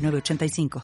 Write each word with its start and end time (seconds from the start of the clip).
906985. 0.00 0.82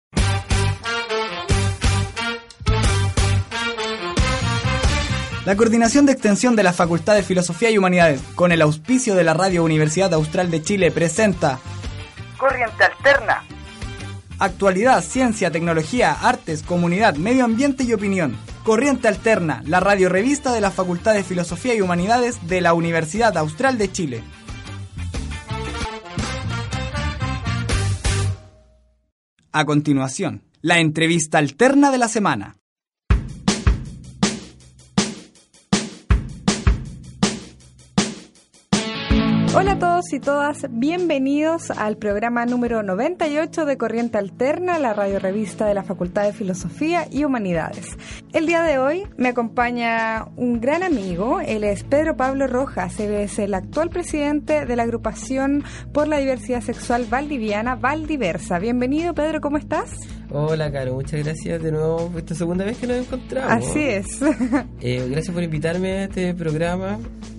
La 5.46 5.54
Coordinación 5.57 6.07
de 6.07 6.12
Extensión 6.12 6.57
de 6.57 6.64
la 6.64 6.72
Facultad 6.72 7.14
de 7.14 7.22
Filosofía 7.22 7.71
y 7.71 7.79
Humanidades, 7.79 8.21
con 8.34 8.50
el 8.50 8.60
auspicio 8.62 9.14
de 9.14 9.22
la 9.22 9.32
Radio 9.32 9.62
Universidad 9.62 10.12
Austral 10.12 10.50
de 10.50 10.60
Chile, 10.60 10.90
presenta 10.90 11.60
Corriente 12.36 12.82
Alterna. 12.82 13.44
Actualidad, 14.40 15.04
ciencia, 15.04 15.52
tecnología, 15.52 16.12
artes, 16.12 16.64
comunidad, 16.64 17.14
medio 17.14 17.44
ambiente 17.44 17.85
y 17.85 17.93
opinión. 17.93 18.36
Corriente 18.64 19.07
Alterna, 19.07 19.62
la 19.64 19.79
radio 19.79 20.08
revista 20.08 20.52
de 20.52 20.60
la 20.60 20.72
Facultad 20.72 21.14
de 21.14 21.22
Filosofía 21.22 21.76
y 21.76 21.80
Humanidades 21.80 22.48
de 22.48 22.60
la 22.60 22.74
Universidad 22.74 23.38
Austral 23.38 23.79
de 23.79 23.93
Chile. 23.93 24.24
A 29.58 29.64
continuación, 29.64 30.42
la 30.60 30.80
entrevista 30.80 31.38
alterna 31.38 31.90
de 31.90 31.96
la 31.96 32.08
semana. 32.08 32.58
Hola 39.58 39.72
a 39.72 39.78
todos 39.78 40.12
y 40.12 40.20
todas, 40.20 40.66
bienvenidos 40.68 41.70
al 41.70 41.96
programa 41.96 42.44
número 42.44 42.82
98 42.82 43.64
de 43.64 43.78
Corriente 43.78 44.18
Alterna, 44.18 44.78
la 44.78 44.92
radio 44.92 45.18
revista 45.18 45.66
de 45.66 45.72
la 45.72 45.82
Facultad 45.82 46.24
de 46.24 46.34
Filosofía 46.34 47.08
y 47.10 47.24
Humanidades. 47.24 47.96
El 48.34 48.44
día 48.44 48.62
de 48.62 48.78
hoy 48.78 49.04
me 49.16 49.30
acompaña 49.30 50.26
un 50.36 50.60
gran 50.60 50.82
amigo, 50.82 51.40
él 51.40 51.64
es 51.64 51.84
Pedro 51.84 52.18
Pablo 52.18 52.46
Rojas, 52.46 53.00
él 53.00 53.14
es 53.14 53.38
el 53.38 53.54
actual 53.54 53.88
presidente 53.88 54.66
de 54.66 54.76
la 54.76 54.82
agrupación 54.82 55.64
por 55.91 56.06
la 56.06 56.18
diversidad 56.18 56.60
sexual 56.60 57.06
valdiviana 57.08 57.76
Valdiversa. 57.76 58.58
Bienvenido 58.58 59.14
Pedro, 59.14 59.41
¿cómo 59.41 59.56
estás? 59.56 59.91
Hola, 60.28 60.70
Caro, 60.70 60.92
muchas 60.92 61.24
gracias 61.24 61.62
de 61.62 61.72
nuevo. 61.72 62.12
Esta 62.14 62.34
segunda 62.34 62.66
vez 62.66 62.76
que 62.76 62.86
nos 62.88 62.98
encontramos. 62.98 63.50
Así 63.50 63.80
es. 63.80 64.20
Eh, 64.82 65.08
gracias 65.10 65.32
por 65.32 65.42
invitarme 65.42 65.92
a 65.92 66.04
este 66.04 66.34
programa 66.34 66.98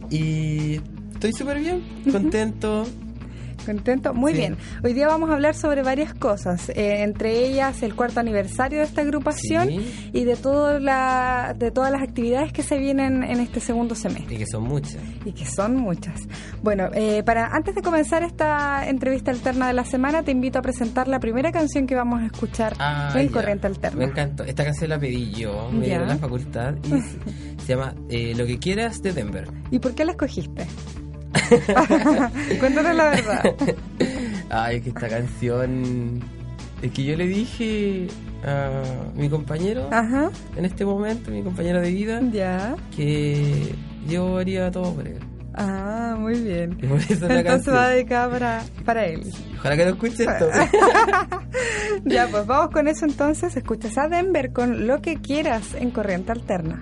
y 0.10 0.82
estoy 1.18 1.34
súper 1.34 1.60
bien, 1.60 1.82
contento. 2.12 2.86
Contento, 3.66 4.14
muy 4.14 4.32
Sí. 4.32 4.38
bien. 4.38 4.56
Hoy 4.82 4.94
día 4.94 5.08
vamos 5.08 5.30
a 5.30 5.34
hablar 5.34 5.54
sobre 5.54 5.82
varias 5.84 6.14
cosas, 6.14 6.70
eh, 6.70 7.04
entre 7.04 7.46
ellas 7.48 7.84
el 7.84 7.96
cuarto 7.96 8.22
aniversario 8.22 8.80
de 8.80 8.86
esta 8.86 9.02
agrupación 9.02 9.68
Sí. 9.68 10.10
y 10.14 10.24
de 10.24 10.38
todo 10.38 10.80
la, 10.80 11.54
de 11.58 11.70
todas 11.72 11.92
las 11.92 12.02
actividades 12.02 12.54
que 12.54 12.64
se 12.64 12.78
vienen 12.78 13.24
en 13.24 13.42
este 13.42 13.60
segundo 13.60 13.94
semestre 13.94 14.36
Y 14.36 14.38
que 14.38 14.46
son 14.46 14.64
muchas. 14.64 15.02
y 15.26 15.34
que 15.34 15.46
son 15.46 15.76
muchas. 15.76 16.22
Bueno, 16.64 16.88
eh, 16.94 17.24
para 17.26 17.48
antes 17.48 17.76
de 17.76 17.82
comenzar 17.82 18.24
esta 18.24 18.88
entrevista 18.88 19.32
alterna 19.32 19.68
de 19.68 19.74
la 19.74 19.84
semana, 19.84 20.24
te 20.24 20.32
invito 20.32 20.60
a 20.60 20.62
presentar 20.62 21.10
la 21.10 21.20
primera 21.20 21.52
canción 21.52 21.88
que 21.88 21.96
vamos 21.96 22.22
a 22.22 22.28
escuchar 22.28 22.74
Ah, 22.80 23.12
en 23.16 23.28
ya. 23.28 23.34
Corriente 23.34 23.68
Alterna. 23.68 24.00
Me 24.00 24.06
encantó. 24.06 24.46
Esta 24.46 24.64
canción 24.64 24.92
la 24.92 25.00
pedí 25.00 25.32
yo, 25.34 25.70
me 25.74 25.88
dieron 25.88 26.08
la 26.08 26.16
facultad 26.18 26.76
y 26.86 26.90
se, 27.02 27.18
se 27.66 27.76
llama 27.76 27.94
eh, 28.08 28.34
Lo 28.38 28.46
que 28.46 28.60
quieras 28.60 29.02
de 29.02 29.12
Denver. 29.12 29.50
¿Y 29.72 29.80
por 29.80 29.94
qué 29.94 30.06
la 30.06 30.12
escogiste? 30.12 30.66
Cuéntanos 32.60 32.96
la 32.96 33.10
verdad. 33.10 33.44
Ay, 34.50 34.82
que 34.82 34.90
esta 34.90 35.08
canción. 35.08 36.22
Es 36.82 36.92
que 36.92 37.04
yo 37.04 37.16
le 37.16 37.26
dije 37.28 38.08
a 38.46 38.70
mi 39.16 39.30
compañero 39.30 39.90
Ajá, 39.92 40.30
en 40.56 40.66
este 40.66 40.86
momento, 40.86 41.32
mi 41.32 41.42
compañero 41.42 41.82
de 41.82 41.90
vida, 41.90 42.22
ya. 42.32 42.76
que 42.96 43.74
yo 44.08 44.38
haría 44.38 44.70
todo 44.70 44.94
por 44.94 45.08
él. 45.08 45.18
Ah, 45.56 46.16
muy 46.20 46.40
bien. 46.40 46.78
Entonces 46.80 47.74
va 47.74 47.90
dedicada 47.90 48.30
para, 48.30 48.64
para 48.86 49.06
él. 49.08 49.24
Ojalá 49.58 49.76
que 49.76 49.86
no 49.86 49.92
escuche 49.92 50.24
esto. 50.24 50.50
Ya, 52.06 52.28
pues 52.28 52.46
vamos 52.46 52.70
con 52.72 52.88
eso 52.88 53.06
entonces. 53.06 53.56
Escuchas 53.58 53.98
a 53.98 54.08
Denver 54.08 54.52
con 54.54 54.86
lo 54.88 55.02
que 55.02 55.16
quieras 55.16 55.74
en 55.74 55.90
Corriente 55.90 56.32
Alterna. 56.32 56.82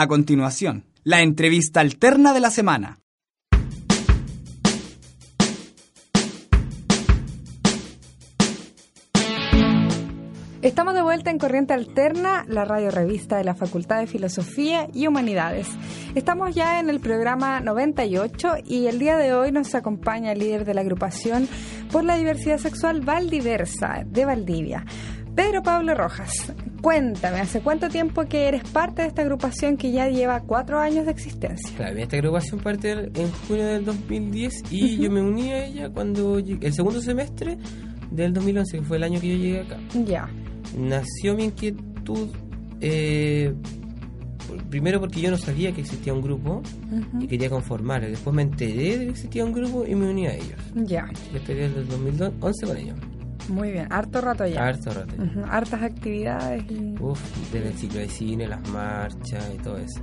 A 0.00 0.06
continuación, 0.06 0.84
la 1.02 1.22
entrevista 1.22 1.80
alterna 1.80 2.32
de 2.32 2.38
la 2.38 2.52
semana. 2.52 3.00
Estamos 10.62 10.94
de 10.94 11.02
vuelta 11.02 11.32
en 11.32 11.38
Corriente 11.38 11.74
Alterna, 11.74 12.44
la 12.46 12.64
radio 12.64 12.92
revista 12.92 13.38
de 13.38 13.42
la 13.42 13.56
Facultad 13.56 13.98
de 13.98 14.06
Filosofía 14.06 14.86
y 14.94 15.08
Humanidades. 15.08 15.66
Estamos 16.14 16.54
ya 16.54 16.78
en 16.78 16.90
el 16.90 17.00
programa 17.00 17.58
98 17.58 18.50
y 18.64 18.86
el 18.86 19.00
día 19.00 19.16
de 19.16 19.34
hoy 19.34 19.50
nos 19.50 19.74
acompaña 19.74 20.30
el 20.30 20.38
líder 20.38 20.64
de 20.64 20.74
la 20.74 20.82
agrupación 20.82 21.48
por 21.90 22.04
la 22.04 22.16
diversidad 22.16 22.58
sexual 22.58 23.00
Valdiversa 23.00 24.04
de 24.06 24.24
Valdivia, 24.24 24.84
Pedro 25.34 25.64
Pablo 25.64 25.96
Rojas. 25.96 26.52
Cuéntame, 26.80 27.40
¿hace 27.40 27.60
cuánto 27.60 27.88
tiempo 27.88 28.24
que 28.26 28.46
eres 28.48 28.62
parte 28.64 29.02
de 29.02 29.08
esta 29.08 29.22
agrupación 29.22 29.76
que 29.76 29.90
ya 29.90 30.08
lleva 30.08 30.40
cuatro 30.40 30.78
años 30.78 31.06
de 31.06 31.10
existencia? 31.10 31.76
Claro, 31.76 31.98
esta 31.98 32.16
agrupación 32.16 32.60
parte 32.60 32.92
en 32.92 33.30
junio 33.48 33.66
del 33.66 33.84
2010 33.84 34.62
y 34.70 34.96
yo 34.98 35.10
me 35.10 35.20
uní 35.20 35.52
a 35.52 35.64
ella 35.66 35.90
cuando 35.90 36.38
llegué- 36.38 36.66
el 36.66 36.72
segundo 36.72 37.00
semestre 37.00 37.58
del 38.10 38.32
2011, 38.32 38.78
que 38.78 38.84
fue 38.84 38.96
el 38.96 39.02
año 39.04 39.20
que 39.20 39.28
yo 39.28 39.36
llegué 39.36 39.60
acá. 39.60 39.78
Ya. 40.06 40.28
Nació 40.78 41.34
mi 41.34 41.44
inquietud 41.44 42.28
eh, 42.80 43.52
primero 44.70 45.00
porque 45.00 45.20
yo 45.20 45.30
no 45.30 45.36
sabía 45.36 45.72
que 45.72 45.80
existía 45.80 46.14
un 46.14 46.22
grupo 46.22 46.62
y 47.20 47.26
quería 47.26 47.50
conformar. 47.50 48.06
Después 48.08 48.34
me 48.34 48.42
enteré 48.42 48.98
de 48.98 49.04
que 49.06 49.10
existía 49.10 49.44
un 49.44 49.52
grupo 49.52 49.84
y 49.86 49.94
me 49.94 50.08
uní 50.08 50.26
a 50.26 50.34
ellos. 50.34 50.58
Ya. 50.74 51.06
Yo 51.32 51.38
estoy 51.38 51.56
desde 51.56 51.80
el 51.80 51.88
2011 51.88 52.66
con 52.66 52.76
ellos. 52.76 52.96
Muy 53.48 53.70
bien. 53.72 53.86
Harto 53.90 54.20
rato 54.20 54.46
ya. 54.46 54.66
Harto 54.66 54.90
rato. 54.90 55.14
Ujú, 55.16 55.40
Hartas 55.50 55.82
actividades 55.82 56.64
y 56.70 56.94
Uf, 57.00 57.20
desde 57.52 57.68
el 57.68 57.74
ciclo 57.74 58.00
de 58.00 58.08
cine, 58.08 58.46
las 58.46 58.68
marchas 58.70 59.44
y 59.54 59.58
todo 59.58 59.76
eso. 59.78 60.00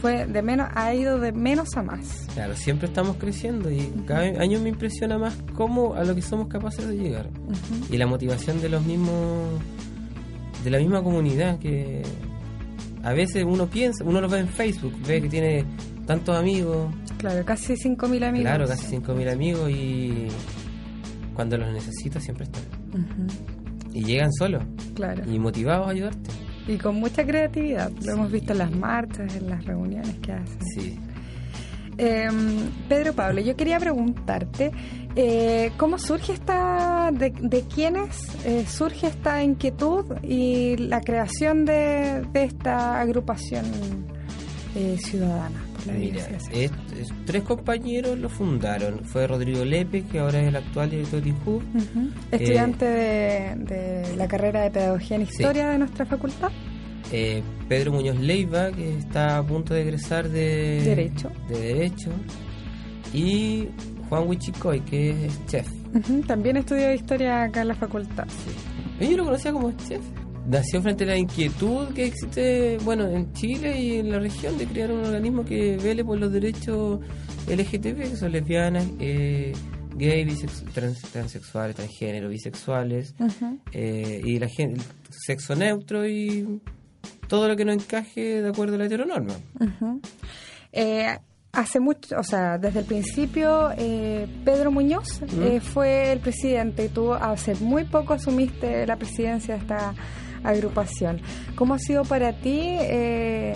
fue 0.00 0.26
de 0.26 0.42
menos, 0.42 0.68
ha 0.74 0.94
ido 0.94 1.18
de 1.18 1.32
menos 1.32 1.76
a 1.76 1.82
más. 1.82 2.26
Claro, 2.34 2.54
siempre 2.56 2.86
estamos 2.88 3.16
creciendo 3.16 3.70
y 3.70 3.92
cada 4.06 4.22
año 4.40 4.60
me 4.60 4.68
impresiona 4.68 5.18
más 5.18 5.36
cómo 5.54 5.94
a 5.94 6.04
lo 6.04 6.14
que 6.14 6.22
somos 6.22 6.48
capaces 6.48 6.86
de 6.86 6.96
llegar. 6.96 7.28
Y 7.90 7.96
la 7.96 8.06
motivación 8.06 8.60
de 8.60 8.68
los 8.68 8.84
mismos, 8.84 9.60
de 10.64 10.70
la 10.70 10.78
misma 10.78 11.02
comunidad 11.02 11.58
que 11.58 12.02
a 13.02 13.12
veces 13.12 13.44
uno 13.44 13.66
piensa, 13.66 14.04
uno 14.04 14.20
lo 14.20 14.28
ve 14.28 14.38
en 14.38 14.48
Facebook, 14.48 14.94
ve 15.06 15.20
que 15.20 15.28
tiene 15.28 15.64
tantos 16.06 16.36
amigos, 16.36 16.94
Claro, 17.18 17.44
casi 17.44 17.74
5.000 17.74 18.24
amigos. 18.24 18.40
claro, 18.48 18.66
casi 18.66 18.96
5.000 18.96 19.28
amigos 19.32 19.70
y 19.70 20.26
cuando 21.34 21.56
los 21.58 21.72
necesitas 21.72 22.22
siempre 22.22 22.44
están. 22.44 22.62
Y 23.92 24.04
llegan 24.04 24.32
solos 24.32 24.62
Claro. 24.94 25.22
y 25.30 25.38
motivados 25.38 25.86
a 25.88 25.90
ayudarte. 25.90 26.30
Y 26.68 26.76
con 26.76 26.96
mucha 26.96 27.24
creatividad. 27.26 27.90
Lo 28.04 28.12
hemos 28.12 28.30
visto 28.32 28.52
en 28.52 28.58
las 28.58 28.70
marchas, 28.70 29.34
en 29.36 29.50
las 29.50 29.64
reuniones 29.64 30.16
que 30.20 30.32
hacen. 30.32 30.58
Sí. 30.74 30.98
Eh, 31.98 32.28
Pedro 32.88 33.12
Pablo, 33.12 33.40
yo 33.42 33.54
quería 33.54 33.78
preguntarte, 33.78 34.70
eh, 35.14 35.72
¿cómo 35.76 35.98
surge 35.98 36.32
esta, 36.32 37.10
de, 37.12 37.30
de 37.38 37.62
quiénes 37.62 38.28
eh, 38.46 38.64
surge 38.66 39.08
esta 39.08 39.42
inquietud 39.42 40.06
y 40.22 40.76
la 40.78 41.00
creación 41.02 41.66
de, 41.66 42.22
de 42.32 42.44
esta 42.44 42.98
agrupación 43.00 43.64
eh, 44.74 44.96
ciudadana? 44.98 45.61
Mira, 45.86 46.26
es- 46.28 46.48
es- 46.52 47.08
tres 47.26 47.42
compañeros 47.42 48.18
lo 48.18 48.28
fundaron. 48.28 49.04
Fue 49.04 49.26
Rodrigo 49.26 49.64
Lepe, 49.64 50.02
que 50.04 50.18
ahora 50.20 50.40
es 50.40 50.48
el 50.48 50.56
actual 50.56 50.90
director 50.90 51.20
de 51.22 51.28
INJU. 51.30 51.56
Ujú. 51.56 52.10
Estudiante 52.30 52.84
de, 52.84 53.54
de 53.56 54.16
la 54.16 54.28
carrera 54.28 54.62
de 54.62 54.70
Pedagogía 54.70 55.16
en 55.16 55.22
Historia 55.22 55.68
de 55.70 55.78
nuestra 55.78 56.06
facultad. 56.06 56.50
eh, 57.10 57.42
Pedro 57.68 57.92
Muñoz 57.92 58.18
Leiva, 58.18 58.70
que 58.72 58.96
está 58.98 59.36
a 59.38 59.42
punto 59.46 59.74
de 59.74 59.82
egresar 59.82 60.28
de 60.28 60.82
Derecho. 60.82 61.30
de 61.48 61.58
Derecho, 61.60 62.10
y 63.12 63.68
Juan 64.08 64.26
Huichicoy, 64.28 64.80
que 64.80 65.26
es 65.26 65.46
chef. 65.46 65.68
También 66.26 66.56
estudió 66.56 66.92
Historia 66.94 67.42
acá 67.44 67.62
en 67.62 67.68
la 67.68 67.74
facultad. 67.74 68.26
Yo 69.00 69.16
lo 69.16 69.24
conocía 69.24 69.52
como 69.52 69.72
chef. 69.72 70.00
Nació 70.46 70.82
frente 70.82 71.04
a 71.04 71.06
la 71.08 71.16
inquietud 71.16 71.88
que 71.94 72.06
existe, 72.06 72.76
bueno, 72.84 73.06
en 73.08 73.32
Chile 73.32 73.80
y 73.80 73.96
en 73.98 74.10
la 74.10 74.18
región 74.18 74.58
de 74.58 74.66
crear 74.66 74.90
un 74.90 75.04
organismo 75.04 75.44
que 75.44 75.76
vele 75.76 76.04
por 76.04 76.18
los 76.18 76.32
derechos 76.32 77.00
LGTB, 77.48 77.96
que 78.10 78.16
son 78.16 78.32
lesbianas, 78.32 78.84
eh, 78.98 79.52
gay, 79.96 80.26
trans- 80.74 81.02
transexuales, 81.12 81.76
transgénero, 81.76 82.28
bisexuales, 82.28 83.14
eh, 83.72 84.20
y 84.24 84.38
la 84.40 84.48
gente, 84.48 84.80
sexo 85.10 85.54
neutro 85.54 86.06
y 86.08 86.60
todo 87.28 87.46
lo 87.48 87.56
que 87.56 87.64
no 87.64 87.72
encaje 87.72 88.42
de 88.42 88.48
acuerdo 88.48 88.74
a 88.74 88.78
la 88.78 88.86
heteronorma. 88.86 89.34
Eh, 90.72 91.06
hace 91.52 91.78
mucho, 91.80 92.16
o 92.18 92.24
sea, 92.24 92.58
desde 92.58 92.80
el 92.80 92.84
principio, 92.86 93.70
eh, 93.78 94.26
Pedro 94.44 94.70
Muñoz 94.72 95.22
eh, 95.40 95.60
fue 95.60 96.10
el 96.12 96.18
presidente. 96.18 96.86
Y 96.86 96.88
tú 96.88 97.12
hace 97.14 97.54
muy 97.56 97.84
poco 97.84 98.14
asumiste 98.14 98.86
la 98.86 98.96
presidencia 98.96 99.54
de 99.54 99.60
esta 99.60 99.94
agrupación. 100.44 101.20
¿Cómo 101.54 101.74
ha 101.74 101.78
sido 101.78 102.04
para 102.04 102.32
ti 102.32 102.58
eh, 102.60 103.52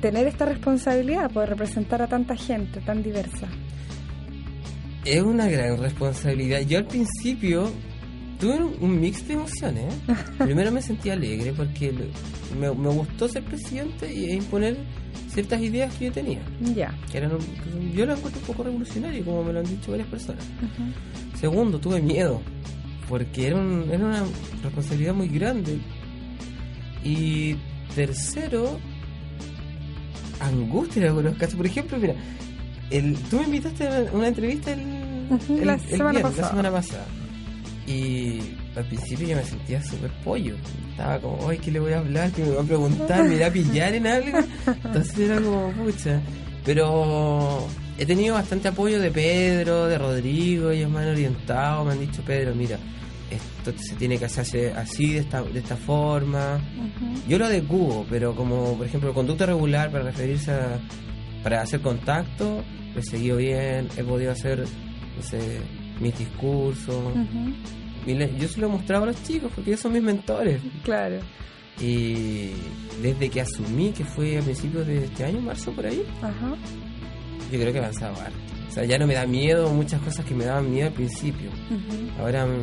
tener 0.00 0.26
esta 0.26 0.44
responsabilidad, 0.46 1.30
poder 1.30 1.50
representar 1.50 2.02
a 2.02 2.06
tanta 2.06 2.36
gente 2.36 2.80
tan 2.80 3.02
diversa? 3.02 3.46
Es 5.04 5.22
una 5.22 5.46
gran 5.48 5.78
responsabilidad. 5.78 6.60
Yo 6.60 6.78
al 6.78 6.86
principio 6.86 7.70
tuve 8.38 8.62
un, 8.80 9.00
mix 9.00 9.26
de 9.26 9.34
emociones. 9.34 9.94
Primero 10.38 10.70
me 10.70 10.82
sentí 10.82 11.10
alegre 11.10 11.52
porque 11.56 11.92
lo- 11.92 12.58
me, 12.58 12.70
me 12.74 12.88
gustó 12.90 13.28
ser 13.28 13.44
presidente 13.44 14.12
y- 14.12 14.26
e 14.30 14.34
imponer 14.36 14.76
ciertas 15.28 15.60
ideas 15.62 15.94
que 15.94 16.06
yo 16.06 16.12
tenía. 16.12 16.40
Ya. 16.74 16.94
Que 17.10 17.18
eran, 17.18 17.32
yo 17.94 18.06
las 18.06 18.18
encuentro 18.18 18.40
un 18.42 18.46
poco 18.46 18.62
revolucionario, 18.64 19.24
como 19.24 19.44
me 19.44 19.52
lo 19.52 19.60
han 19.60 19.66
dicho 19.66 19.90
varias 19.92 20.08
personas. 20.08 20.44
Segundo, 21.38 21.78
tuve 21.78 22.00
miedo 22.02 22.40
porque 23.08 23.46
era, 23.46 23.56
un- 23.56 23.88
era 23.90 24.04
una 24.04 24.24
responsabilidad 24.62 25.14
muy 25.14 25.28
grande. 25.28 25.78
Y 27.04 27.56
tercero, 27.94 28.78
angustia 30.40 31.02
en 31.02 31.08
algunos 31.08 31.36
casos. 31.36 31.56
Por 31.56 31.66
ejemplo, 31.66 31.98
mira, 31.98 32.14
el, 32.90 33.16
tú 33.30 33.38
me 33.38 33.44
invitaste 33.44 33.86
a 33.88 34.06
una 34.12 34.28
entrevista 34.28 34.72
el, 34.72 35.28
la 35.64 35.74
el 35.74 35.80
semana 35.80 36.10
viernes, 36.10 36.22
pasada. 36.22 36.42
la 36.42 36.48
semana 36.48 36.70
pasada. 36.70 37.06
Y 37.86 38.40
al 38.76 38.84
principio 38.84 39.28
yo 39.28 39.36
me 39.36 39.44
sentía 39.44 39.82
súper 39.82 40.10
pollo. 40.22 40.56
Estaba 40.90 41.18
como, 41.20 41.48
ay, 41.48 41.58
¿qué 41.58 41.70
le 41.70 41.80
voy 41.80 41.92
a 41.92 41.98
hablar? 41.98 42.30
¿Qué 42.32 42.42
me 42.44 42.50
va 42.50 42.62
a 42.62 42.64
preguntar? 42.64 43.24
¿Me 43.24 43.36
irá 43.36 43.46
a 43.46 43.50
pillar 43.50 43.94
en 43.94 44.06
algo? 44.06 44.38
Entonces 44.66 45.18
era 45.18 45.40
como, 45.40 45.72
pucha. 45.72 46.20
Pero 46.64 47.66
he 47.96 48.04
tenido 48.04 48.34
bastante 48.34 48.68
apoyo 48.68 49.00
de 49.00 49.10
Pedro, 49.10 49.86
de 49.86 49.96
Rodrigo, 49.96 50.70
ellos 50.70 50.90
me 50.90 51.00
han 51.00 51.08
orientado, 51.08 51.84
me 51.84 51.92
han 51.92 52.00
dicho, 52.00 52.20
Pedro, 52.26 52.54
mira, 52.54 52.78
esto 53.30 53.72
se 53.76 53.94
tiene 53.96 54.18
que 54.18 54.24
hacer 54.26 54.72
así, 54.76 55.12
de 55.14 55.18
esta, 55.20 55.42
de 55.42 55.58
esta 55.58 55.76
forma. 55.76 56.60
Yo 57.28 57.38
lo 57.38 57.46
adecuo, 57.46 58.06
pero 58.08 58.34
como, 58.34 58.76
por 58.76 58.86
ejemplo, 58.86 59.12
conducta 59.14 59.46
regular 59.46 59.90
para 59.90 60.04
referirse 60.04 60.52
a, 60.52 60.78
para 61.42 61.62
hacer 61.62 61.80
contacto, 61.80 62.62
lo 62.94 63.00
he 63.00 63.02
seguido 63.02 63.36
bien, 63.36 63.88
he 63.96 64.02
podido 64.04 64.32
hacer, 64.32 64.60
no 65.16 65.22
sé, 65.22 65.60
mis 66.00 66.18
discursos. 66.18 66.96
Y 68.06 68.14
le- 68.14 68.34
yo 68.38 68.48
se 68.48 68.60
lo 68.60 68.68
he 68.68 68.70
mostrado 68.70 69.02
a 69.04 69.06
los 69.08 69.22
chicos 69.24 69.50
porque 69.54 69.70
ellos 69.70 69.80
son 69.80 69.92
mis 69.92 70.02
mentores. 70.02 70.60
Claro. 70.84 71.18
Y 71.80 72.50
desde 73.02 73.28
que 73.28 73.40
asumí 73.40 73.92
que 73.92 74.04
fue 74.04 74.38
a 74.38 74.40
principios 74.42 74.86
de 74.86 75.04
este 75.04 75.24
año, 75.24 75.40
marzo 75.40 75.70
por 75.72 75.86
ahí, 75.86 76.02
Ajá. 76.22 76.54
yo 77.52 77.58
creo 77.60 77.72
que 77.72 77.78
he 77.78 77.82
avanzado 77.82 78.14
harto. 78.20 78.36
O 78.68 78.70
sea, 78.72 78.84
ya 78.84 78.98
no 78.98 79.06
me 79.06 79.14
da 79.14 79.26
miedo 79.26 79.70
muchas 79.72 80.00
cosas 80.02 80.24
que 80.24 80.34
me 80.34 80.44
daban 80.44 80.70
miedo 80.70 80.88
al 80.88 80.92
principio. 80.92 81.50
Ahora 82.18 82.46
mm, 82.46 82.60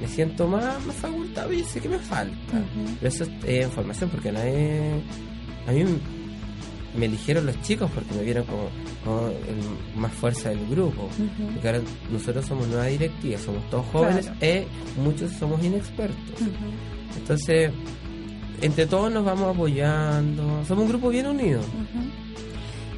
me 0.00 0.08
siento 0.08 0.46
más, 0.48 0.84
más 0.86 0.96
facultado 0.96 1.52
y 1.52 1.62
sé 1.64 1.80
que 1.80 1.88
me 1.88 1.98
falta. 1.98 2.36
Pero 3.00 3.08
eso 3.08 3.24
es 3.24 3.30
eh, 3.44 3.62
información 3.64 4.10
porque 4.10 4.32
nadie... 4.32 5.00
A 5.66 5.72
mí 5.72 5.84
me 6.96 7.06
eligieron 7.06 7.46
los 7.46 7.60
chicos 7.62 7.90
porque 7.92 8.14
me 8.14 8.22
vieron 8.22 8.44
como, 8.44 8.68
como 9.04 9.28
el 9.28 9.98
más 10.00 10.12
fuerza 10.12 10.50
del 10.50 10.66
grupo. 10.68 11.08
Porque 11.52 11.68
ahora 11.68 11.80
nosotros 12.10 12.44
somos 12.46 12.68
nueva 12.68 12.86
directiva, 12.86 13.38
somos 13.38 13.68
todos 13.70 13.84
jóvenes 13.86 14.26
Claro. 14.26 14.38
e 14.42 14.66
muchos 14.96 15.32
somos 15.32 15.62
inexpertos. 15.64 16.40
Entonces, 17.16 17.72
entre 18.60 18.86
todos 18.86 19.10
nos 19.12 19.24
vamos 19.24 19.54
apoyando. 19.54 20.64
Somos 20.66 20.84
un 20.84 20.88
grupo 20.90 21.08
bien 21.08 21.26
unido. 21.26 21.60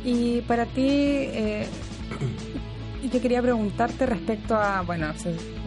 Y 0.04 0.40
para 0.42 0.66
ti, 0.66 0.86
eh, 0.88 1.66
yo 3.10 3.20
quería 3.20 3.40
preguntarte 3.42 4.06
respecto 4.06 4.54
a, 4.56 4.82
bueno, 4.82 5.08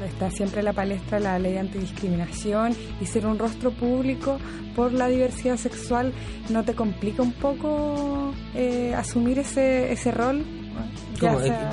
está 0.05 0.29
siempre 0.31 0.59
en 0.59 0.65
la 0.65 0.73
palestra 0.73 1.19
la 1.19 1.39
ley 1.39 1.53
de 1.53 1.59
antidiscriminación 1.59 2.73
y 3.01 3.05
ser 3.05 3.25
un 3.25 3.37
rostro 3.39 3.71
público 3.71 4.37
por 4.75 4.93
la 4.93 5.07
diversidad 5.07 5.57
sexual, 5.57 6.13
¿no 6.49 6.63
te 6.63 6.73
complica 6.73 7.21
un 7.21 7.33
poco 7.33 8.33
eh, 8.55 8.93
asumir 8.95 9.39
ese, 9.39 9.91
ese 9.91 10.11
rol? 10.11 10.43
Ya 11.19 11.29
Como, 11.33 11.39
sea- 11.41 11.69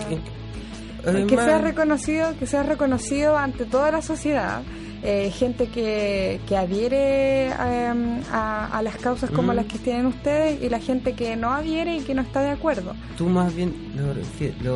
que 1.26 1.36
más- 1.36 1.44
sea 1.44 1.58
reconocido, 1.58 2.36
que 2.38 2.46
sea 2.46 2.62
reconocido 2.64 3.36
ante 3.38 3.64
toda 3.64 3.90
la 3.92 4.02
sociedad 4.02 4.62
eh, 5.02 5.30
gente 5.30 5.66
que, 5.68 6.40
que 6.48 6.56
adhiere 6.56 7.46
em, 7.48 8.20
a, 8.32 8.66
a 8.76 8.82
las 8.82 8.96
causas 8.96 9.30
como 9.30 9.52
Mm. 9.52 9.56
las 9.56 9.66
que 9.66 9.78
tienen 9.78 10.06
ustedes 10.06 10.62
y 10.62 10.68
la 10.68 10.78
gente 10.80 11.12
que 11.14 11.36
no 11.36 11.52
adhiere 11.52 11.96
y 11.96 12.00
que 12.00 12.14
no 12.14 12.22
está 12.22 12.40
de 12.42 12.50
acuerdo. 12.50 12.94
¿Tú 13.16 13.28
más 13.28 13.54
bien 13.54 13.72
lo 13.96 14.14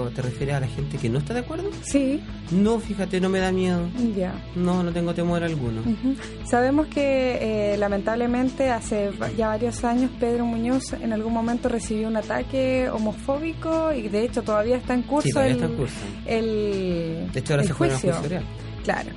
lo- 0.05 0.11
te 0.11 0.23
refieres 0.23 0.55
a 0.57 0.61
la 0.61 0.67
gente 0.69 0.97
que 0.99 1.09
no 1.09 1.19
está 1.19 1.35
de 1.35 1.41
acuerdo? 1.41 1.71
Sí, 1.83 2.21
No, 2.51 2.81
fíjate, 2.81 3.21
no 3.21 3.29
me 3.29 3.39
da 3.39 3.53
miedo. 3.53 3.81
ya. 4.17 4.33
No, 4.57 4.83
no 4.83 4.93
tengo 4.93 5.15
temor 5.15 5.43
alguno. 5.45 5.81
Ujú. 5.83 6.17
Sabemos 6.45 6.87
que 6.89 7.75
eh, 7.75 7.77
lamentablemente 7.79 8.71
hace 8.71 9.11
ya 9.37 9.49
varios 9.49 9.85
años 9.85 10.11
Pedro 10.19 10.45
Muñoz 10.47 10.93
en 10.95 11.13
algún 11.13 11.33
momento 11.33 11.69
recibió 11.69 12.09
un 12.09 12.17
ataque 12.17 12.89
homofóbico 12.91 13.93
y 13.93 14.09
de 14.09 14.25
hecho 14.25 14.43
todavía 14.43 14.77
está 14.79 14.95
en 14.95 15.03
curso 15.03 15.29
Sí, 15.29 15.33
todavía 15.33 15.53
el, 15.55 15.61
está 15.61 15.71
en 15.73 15.77
curso. 15.79 15.95
el, 16.27 17.29
De 17.33 17.41
hecho, 17.41 17.53
ahora 17.53 17.63
el 17.63 17.69
se 17.69 17.75
juega 17.75 17.99
juicio. 17.99 18.23
real. 18.29 18.45
Claro. 18.85 19.11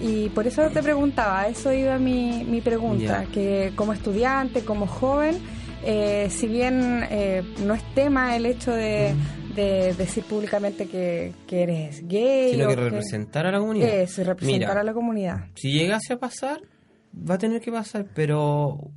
Y 0.00 0.28
por 0.30 0.46
eso 0.46 0.68
te 0.70 0.82
preguntaba, 0.82 1.48
eso 1.48 1.72
iba 1.72 1.98
mi, 1.98 2.44
mi 2.44 2.60
pregunta, 2.60 3.26
que 3.32 3.72
como 3.76 3.92
estudiante, 3.92 4.64
como 4.64 4.86
joven, 4.86 5.38
eh, 5.84 6.28
si 6.30 6.46
bien 6.46 7.04
eh, 7.10 7.42
no 7.64 7.74
es 7.74 7.82
tema 7.94 8.36
el 8.36 8.46
hecho 8.46 8.72
de, 8.72 9.14
de 9.54 9.94
decir 9.94 10.24
públicamente 10.24 10.86
que, 10.86 11.32
que 11.46 11.62
eres 11.62 12.06
gay, 12.06 12.52
Sino 12.52 12.66
o 12.66 12.68
que 12.68 12.76
representar 12.76 13.46
a 13.46 13.52
la 13.52 13.58
comunidad. 13.58 13.88
Eso, 13.88 14.22
y 14.22 14.24
representar 14.24 14.68
Mira, 14.68 14.80
a 14.80 14.84
la 14.84 14.92
comunidad. 14.92 15.44
Si 15.54 15.72
llegase 15.72 16.14
a 16.14 16.18
pasar, 16.18 16.60
va 17.14 17.36
a 17.36 17.38
tener 17.38 17.60
que 17.60 17.70
pasar, 17.70 18.06
pero 18.14 18.90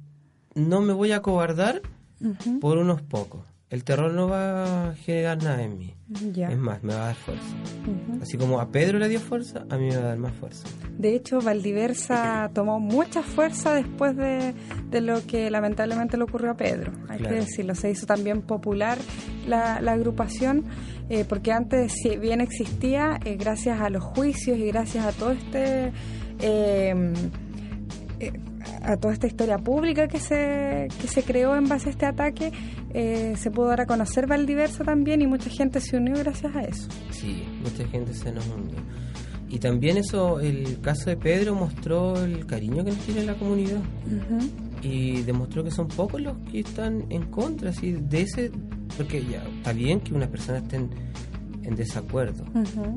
no 0.56 0.82
me 0.82 0.94
voy 0.94 1.12
a 1.12 1.22
cobardar 1.22 1.82
por 2.60 2.78
unos 2.78 3.02
pocos. 3.02 3.46
El 3.70 3.84
terror 3.84 4.14
no 4.14 4.30
va 4.30 4.92
a 4.92 4.96
generar 4.96 5.44
nada 5.44 5.62
en 5.62 5.78
mí. 5.78 5.94
Ya. 6.32 6.50
Es 6.50 6.58
más, 6.58 6.82
me 6.84 6.94
va 6.94 7.02
a 7.04 7.06
dar 7.08 7.16
fuerza. 7.16 7.44
Así 8.22 8.38
como 8.38 8.62
a 8.62 8.70
Pedro 8.72 8.98
le 8.98 9.10
dio 9.10 9.20
fuerza, 9.20 9.66
a 9.70 9.78
mí 9.78 9.88
me 9.90 9.96
va 9.98 10.04
a 10.04 10.08
dar 10.08 10.18
más 10.18 10.34
fuerza. 10.36 10.66
De 10.98 11.14
hecho, 11.14 11.42
Valdiversa 11.42 12.50
tomó 12.54 12.80
mucha 12.80 13.22
fuerza 13.24 13.74
después 13.76 14.16
de, 14.16 14.54
de 14.90 15.02
lo 15.02 15.26
que 15.28 15.52
lamentablemente 15.52 16.16
le 16.16 16.24
ocurrió 16.24 16.52
a 16.52 16.56
Pedro. 16.56 16.94
Hay 17.10 17.18
Claro. 17.18 17.36
que 17.36 17.42
decirlo, 17.42 17.76
se 17.76 17.92
hizo 17.92 18.06
también 18.06 18.42
popular 18.42 18.98
la, 19.46 19.82
la 19.82 19.92
agrupación, 19.94 20.64
eh, 21.10 21.26
porque 21.28 21.52
antes, 21.52 21.92
si 21.92 22.16
bien 22.16 22.40
existía, 22.40 23.20
eh, 23.26 23.36
gracias 23.36 23.82
a 23.82 23.90
los 23.90 24.02
juicios 24.02 24.58
y 24.58 24.68
gracias 24.68 25.06
a 25.06 25.12
todo 25.12 25.32
este... 25.32 25.92
eh, 26.40 27.14
a 28.82 28.98
toda 28.98 29.14
esta 29.14 29.28
historia 29.28 29.58
pública 29.58 30.08
que 30.08 30.20
se, 30.20 30.88
que 31.02 31.08
se 31.08 31.24
creó 31.24 31.56
en 31.56 31.68
base 31.68 31.90
a 31.90 31.92
este 31.92 32.06
ataque, 32.06 32.52
eh, 32.94 33.34
se 33.38 33.52
pudo 33.52 33.68
dar 33.68 33.82
a 33.82 33.86
conocer 33.86 34.28
Valdiversa 34.28 34.84
también 34.84 35.22
y 35.22 35.28
mucha 35.28 35.50
gente 35.50 35.80
se 35.82 35.98
unió 35.98 36.16
gracias 36.18 36.56
a 36.56 36.62
eso. 36.62 36.88
Sí, 37.12 37.44
mucha 37.62 37.88
gente 37.88 38.14
se 38.14 38.32
nos 38.32 38.46
unió. 38.48 38.76
Y 39.50 39.60
también 39.60 39.96
eso, 39.98 40.42
el 40.42 40.82
caso 40.82 41.10
de 41.10 41.16
Pedro 41.18 41.56
mostró 41.56 42.22
el 42.24 42.46
cariño 42.46 42.84
que 42.84 42.92
nos 42.92 43.00
tiene 43.00 43.24
la 43.24 43.36
comunidad. 43.36 43.80
Ujú. 44.06 44.50
y 44.84 45.22
demostró 45.24 45.64
que 45.64 45.72
son 45.72 45.88
pocos 45.88 46.22
los 46.22 46.38
que 46.52 46.60
están 46.60 47.06
en 47.10 47.24
contra 47.32 47.72
así 47.72 47.94
de 47.94 48.22
ese 48.22 48.52
porque 48.96 49.24
ya 49.26 49.44
está 49.58 49.74
bien 49.74 50.00
que 50.02 50.14
unas 50.14 50.30
personas 50.30 50.62
estén 50.64 50.90
en 51.64 51.76
desacuerdo 51.76 52.46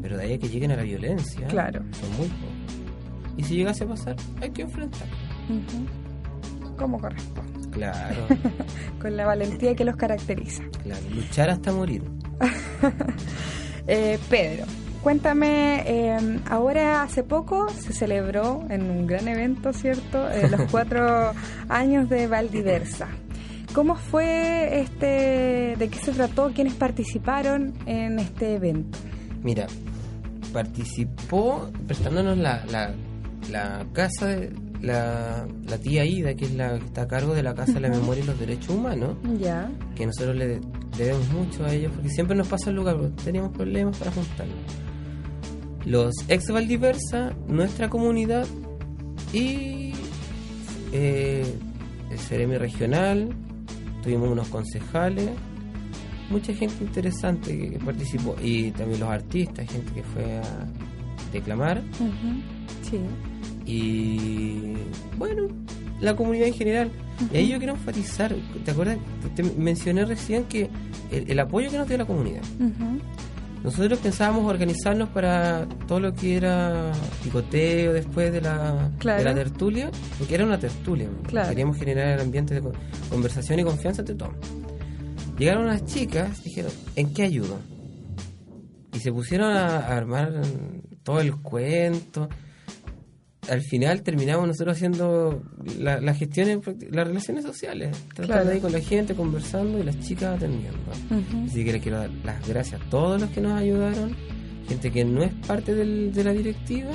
pero 0.03 0.19
de 0.19 0.25
ahí 0.25 0.33
a 0.35 0.39
que 0.39 0.49
lleguen 0.51 0.73
a 0.73 0.77
la 0.77 0.83
violencia 0.83 1.47
Claro. 1.49 1.81
son 1.99 2.11
muy 2.19 2.27
pocos 2.29 3.39
y 3.39 3.45
si 3.45 3.57
llegase 3.57 3.85
a 3.85 3.89
pasar 3.89 4.17
hay 4.43 4.51
que 4.51 4.61
enfrentarlo 4.63 5.07
Ujú. 5.51 6.77
Como 6.77 6.99
corresponde. 7.01 7.69
claro 7.71 8.27
con 9.03 9.17
la 9.17 9.27
valentía 9.27 9.75
que 9.75 9.85
los 9.85 9.97
caracteriza. 9.97 10.63
claro 10.83 11.03
luchar 11.15 11.51
hasta 11.51 11.73
morir 11.73 12.03
Eh, 13.87 14.19
Pedro, 14.29 14.67
cuéntame, 15.03 15.83
eh, 15.87 16.39
ahora 16.49 17.03
hace 17.03 17.25
poco 17.25 17.69
se 17.71 17.93
celebró 17.93 18.65
en 18.69 18.89
un 18.89 19.07
gran 19.07 19.27
evento, 19.27 19.73
¿cierto? 19.73 20.31
Eh, 20.31 20.49
los 20.49 20.61
cuatro 20.71 21.33
años 21.69 22.09
de 22.09 22.27
Valdiversa. 22.29 23.09
¿Cómo 23.75 23.97
fue 23.97 24.81
este, 24.81 25.75
de 25.77 25.89
qué 25.91 25.99
se 25.99 26.13
trató, 26.13 26.53
quiénes 26.55 26.75
participaron 26.75 27.73
en 27.87 28.19
este 28.21 28.55
evento? 28.57 28.97
mira 29.43 29.67
participó 30.53 31.71
prestándonos 31.87 32.37
la, 32.39 32.65
la, 32.67 32.93
la 33.51 33.87
casa 33.93 34.27
de 34.27 34.53
la, 34.81 35.47
la 35.69 35.79
tía 35.79 36.05
Ida 36.05 36.35
que 36.35 36.47
es 36.47 36.55
la 36.55 36.79
que 36.79 36.87
está 36.87 37.03
a 37.03 37.09
cargo 37.09 37.35
de 37.35 37.43
la 37.43 37.55
casa 37.55 37.75
de 37.75 37.81
la 37.81 37.89
memoria 37.91 38.23
y 38.23 38.27
los 38.27 38.39
derechos 38.39 38.71
humanos 38.75 39.17
Ya. 39.39 39.71
que 39.95 40.07
nosotros 40.07 40.37
le 40.37 40.61
debemos 40.97 41.29
mucho 41.33 41.65
a 41.65 41.73
ellos 41.75 41.93
porque 41.95 42.09
siempre 42.11 42.37
nos 42.37 42.49
pasa 42.49 42.71
el 42.71 42.77
lugar, 42.77 42.97
pero 42.97 43.11
teníamos 43.13 43.53
problemas 43.53 43.97
para 43.99 44.11
juntarlos. 44.13 44.57
Los 45.87 46.15
ex 46.29 46.51
Valdiversa, 46.51 47.33
nuestra 47.49 47.89
comunidad 47.89 48.47
y 49.33 49.93
eh, 50.93 51.45
el 52.11 52.19
Ceremi 52.19 52.57
regional, 52.59 53.31
tuvimos 54.03 54.29
unos 54.31 54.49
concejales, 54.49 55.31
mucha 56.31 56.53
gente 56.55 56.85
interesante 56.85 57.71
que 57.71 57.79
participó 57.79 58.37
y 58.43 58.71
también 58.73 59.01
los 59.01 59.09
artistas, 59.09 59.69
gente 59.71 59.93
que 59.93 60.03
fue 60.03 60.39
a 60.39 60.43
declamar. 61.33 61.83
Sí. 62.83 62.99
Y 63.67 64.75
bueno, 65.17 65.49
la 66.01 66.17
comunidad 66.17 66.49
en 66.49 66.55
general. 66.55 66.91
Y 67.33 67.37
ahí 67.37 67.49
yo 67.49 67.59
quiero 67.59 67.75
enfatizar, 67.75 68.35
¿te 68.65 68.71
acuerdas? 68.71 68.99
Te 69.37 69.43
mencioné 69.43 70.05
recién 70.07 70.45
que 70.45 70.71
el, 71.11 71.31
el 71.31 71.39
apoyo 71.39 71.71
que 71.71 71.77
nos 71.79 71.87
dio 71.89 71.99
la 71.99 72.07
comunidad. 72.07 72.41
Nosotros 73.63 73.99
pensábamos 73.99 74.47
organizarnos 74.51 75.11
para 75.11 75.67
todo 75.87 76.01
lo 76.01 76.15
que 76.15 76.35
era 76.37 76.93
picoteo 77.23 77.93
después 77.93 78.33
de 78.33 78.41
la, 78.41 78.91
Claro. 78.99 79.19
de 79.19 79.25
la 79.27 79.35
tertulia, 79.35 79.91
porque 80.19 80.35
era 80.37 80.47
una 80.47 80.59
tertulia. 80.59 81.11
Claro. 81.29 81.51
Queríamos 81.51 81.77
generar 81.77 82.09
el 82.15 82.21
ambiente 82.21 82.55
de 82.55 82.63
co- 82.63 82.73
conversación 83.11 83.59
y 83.61 83.65
confianza 83.65 84.01
entre 84.01 84.15
todos. 84.15 84.33
Llegaron 85.39 85.65
unas 85.65 85.85
chicas, 85.85 86.43
dijeron, 86.43 86.73
¿en 86.97 87.13
qué 87.13 87.25
ayudo? 87.25 87.59
Y 88.95 88.99
se 89.01 89.13
pusieron 89.13 89.51
a, 89.53 89.77
a 89.77 89.97
armar 89.97 90.41
todo 91.03 91.21
el 91.21 91.37
cuento. 91.37 92.31
Al 93.51 93.63
final 93.63 94.03
terminamos 94.03 94.47
nosotros 94.47 94.77
haciendo 94.77 95.43
la- 95.79 96.01
las 96.01 96.17
gestiones, 96.19 96.61
las 96.91 97.07
relaciones 97.09 97.45
sociales, 97.45 97.91
tratando 98.15 98.43
Claro. 98.43 98.51
ahí 98.51 98.61
con 98.61 98.73
la 98.73 98.81
gente, 98.81 99.15
conversando 99.15 99.79
y 99.79 99.83
las 99.83 99.99
chicas 100.01 100.37
atendiendo. 100.37 100.79
Así 101.47 101.65
que 101.65 101.73
le 101.73 101.81
quiero 101.81 101.99
dar 101.99 102.11
las 102.25 102.49
gracias 102.49 102.81
a 102.81 102.85
todos 102.91 103.21
los 103.21 103.29
que 103.31 103.41
nos 103.41 103.53
ayudaron, 103.61 104.15
gente 104.69 104.91
que 104.93 105.05
no 105.05 105.23
es 105.25 105.33
parte 105.49 105.75
del- 105.75 106.13
de 106.13 106.23
la 106.25 106.33
directiva, 106.33 106.93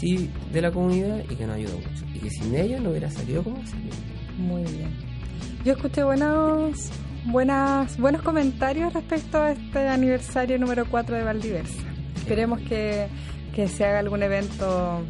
sí 0.00 0.30
de 0.52 0.62
la 0.62 0.70
comunidad 0.70 1.18
y 1.28 1.34
que 1.34 1.46
nos 1.46 1.56
ayudó 1.56 1.76
mucho. 1.78 2.04
Y 2.14 2.18
que 2.20 2.30
sin 2.30 2.54
ellos 2.54 2.80
no 2.80 2.90
hubiera 2.90 3.10
salido 3.10 3.42
como 3.42 3.56
salió. 3.66 3.90
Muy 4.38 4.62
bien. 4.72 4.90
Yo 5.64 5.72
escuché 5.72 6.04
buenos, 6.04 6.90
buenas, 7.26 7.98
buenos 7.98 8.22
comentarios 8.22 8.92
respecto 8.92 9.38
a 9.38 9.50
este 9.50 9.88
aniversario 9.88 10.58
número 10.60 10.86
4 10.88 11.16
de 11.16 11.24
Valdiversa. 11.24 11.82
Esperemos 12.16 12.60
que, 12.68 13.08
que 13.52 13.66
se 13.66 13.84
haga 13.84 13.98
algún 13.98 14.22
evento 14.22 15.02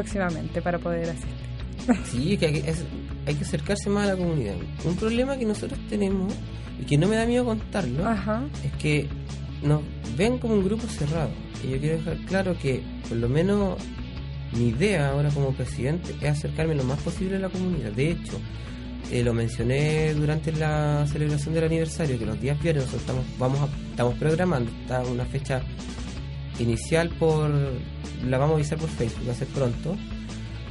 próximamente 0.00 0.60
para 0.60 0.78
poder 0.78 1.08
asistir. 1.10 1.96
Sí, 2.10 2.36
que 2.36 2.46
hay, 2.46 2.52
que- 2.60 2.70
es- 2.70 2.84
hay 3.26 3.34
que 3.34 3.44
acercarse 3.44 3.88
más 3.88 4.04
a 4.04 4.12
la 4.12 4.16
comunidad. 4.16 4.54
Un 4.84 4.96
problema 4.96 5.36
que 5.38 5.46
nosotros 5.46 5.78
tenemos 5.88 6.32
y 6.80 6.84
que 6.84 6.98
no 6.98 7.06
me 7.08 7.16
da 7.16 7.24
miedo 7.26 7.44
contarlo 7.44 8.06
Ajá. 8.06 8.44
es 8.64 8.72
que 8.74 9.08
nos 9.62 9.80
ven 10.16 10.38
como 10.38 10.54
un 10.54 10.64
grupo 10.64 10.86
cerrado. 10.86 11.30
Y 11.64 11.70
yo 11.70 11.78
quiero 11.80 11.96
dejar 11.98 12.16
claro 12.26 12.56
que 12.58 12.82
por 13.08 13.16
lo 13.16 13.28
menos 13.28 13.78
mi 14.52 14.68
idea 14.68 15.10
ahora 15.10 15.30
como 15.30 15.52
presidente 15.52 16.14
es 16.20 16.28
acercarme 16.30 16.74
lo 16.74 16.84
más 16.84 17.00
posible 17.00 17.36
a 17.36 17.38
la 17.40 17.48
comunidad. 17.48 17.92
De 17.92 18.10
hecho, 18.10 18.38
eh, 19.10 19.22
lo 19.22 19.32
mencioné 19.32 20.12
durante 20.14 20.52
la 20.52 21.06
celebración 21.10 21.54
del 21.54 21.64
aniversario, 21.64 22.18
que 22.18 22.26
los 22.26 22.38
días 22.40 22.60
viernes 22.62 22.84
nosotros 22.84 23.02
estamos, 23.02 23.24
vamos 23.38 23.60
a- 23.60 23.90
estamos 23.90 24.14
programando, 24.18 24.70
está 24.82 25.00
una 25.02 25.24
fecha 25.24 25.62
inicial 26.58 27.10
por, 27.10 27.50
la 28.24 28.38
vamos 28.38 28.54
a 28.54 28.56
avisar 28.56 28.78
por 28.78 28.88
Facebook, 28.88 29.28
va 29.28 29.32
a 29.32 29.36
ser 29.36 29.48
pronto, 29.48 29.96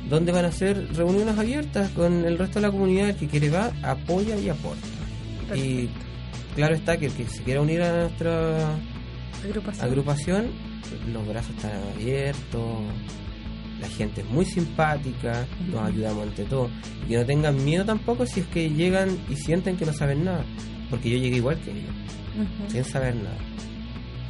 donde 0.10 0.32
van 0.32 0.46
a 0.46 0.52
ser 0.52 0.94
reuniones 0.96 1.38
abiertas 1.38 1.90
con 1.92 2.26
el 2.26 2.38
resto 2.38 2.60
de 2.60 2.68
la 2.68 2.72
comunidad, 2.72 3.16
que 3.16 3.28
quiere 3.28 3.50
va, 3.50 3.72
apoya 3.84 4.38
y 4.38 4.50
aporta. 4.50 4.88
Y 5.56 5.90
claro 6.56 6.76
está 6.76 6.98
que 6.98 7.08
el 7.08 7.14
que 7.14 7.28
se 7.28 7.44
quiera 7.44 7.62
unir 7.62 7.82
a 7.82 8.02
nuestra 8.02 8.76
Agrupación. 9.44 9.86
agrupación, 9.86 10.46
los 11.12 11.28
brazos 11.28 11.56
están 11.56 11.72
abiertos, 11.94 12.82
la 13.80 13.88
gente 13.90 14.22
es 14.22 14.30
muy 14.30 14.46
simpática, 14.46 15.46
nos 15.72 15.84
ayudamos 15.84 16.28
entre 16.28 16.46
todos. 16.46 16.72
Y 17.06 17.10
que 17.10 17.18
no 17.18 17.26
tengan 17.26 17.64
miedo 17.64 17.86
tampoco 17.86 18.26
si 18.26 18.40
es 18.42 18.48
que 18.48 18.70
llegan 18.70 19.18
y 19.30 19.36
sienten 19.36 19.78
que 19.78 19.86
no 19.86 19.94
saben 19.94 20.24
nada, 20.24 20.44
porque 20.90 21.10
yo 21.10 21.18
llegué 21.18 21.38
igual 21.38 21.60
que 21.60 21.72
ellos, 21.72 21.94
sin 22.70 22.84
saber 22.84 23.16
nada. 23.16 23.38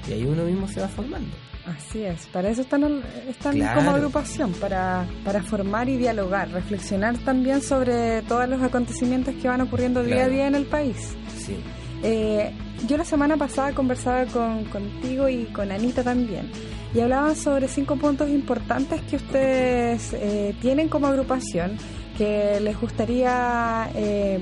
Y 0.10 0.14
ahí 0.14 0.24
uno 0.24 0.44
mismo 0.44 0.68
se 0.68 0.82
va 0.82 0.88
formando. 0.88 1.45
Así 1.66 2.04
es, 2.04 2.28
para 2.28 2.50
eso 2.50 2.62
están, 2.62 3.02
están 3.28 3.54
Claro. 3.56 3.78
como 3.80 3.92
agrupación, 3.92 4.52
para, 4.54 5.08
para 5.24 5.42
formar 5.42 5.90
y 5.90 5.98
dialogar, 5.98 6.50
reflexionar 6.52 7.18
también 7.20 7.62
sobre 7.64 8.22
todos 8.24 8.48
los 8.48 8.62
acontecimientos 8.62 9.34
que 9.42 9.48
van 9.48 9.62
ocurriendo 9.62 10.04
día 10.04 10.26
a 10.26 10.28
día 10.28 10.48
en 10.48 10.56
el 10.56 10.66
país. 10.66 11.16
Sí. 11.38 11.58
Eh, 12.04 12.52
yo 12.88 12.98
la 12.98 13.06
semana 13.06 13.36
pasada 13.38 13.72
conversaba 13.74 14.26
con, 14.26 14.66
contigo 14.66 15.28
y 15.28 15.46
con 15.46 15.72
Anita 15.72 16.04
también 16.04 16.52
y 16.94 17.00
hablaban 17.00 17.36
sobre 17.36 17.68
cinco 17.68 17.96
puntos 17.96 18.30
importantes 18.30 19.02
que 19.10 19.16
ustedes 19.16 20.14
eh, 20.14 20.56
tienen 20.62 20.88
como 20.88 21.08
agrupación 21.08 21.78
que 22.18 22.60
les 22.62 22.80
gustaría 22.80 23.90
eh, 23.96 24.40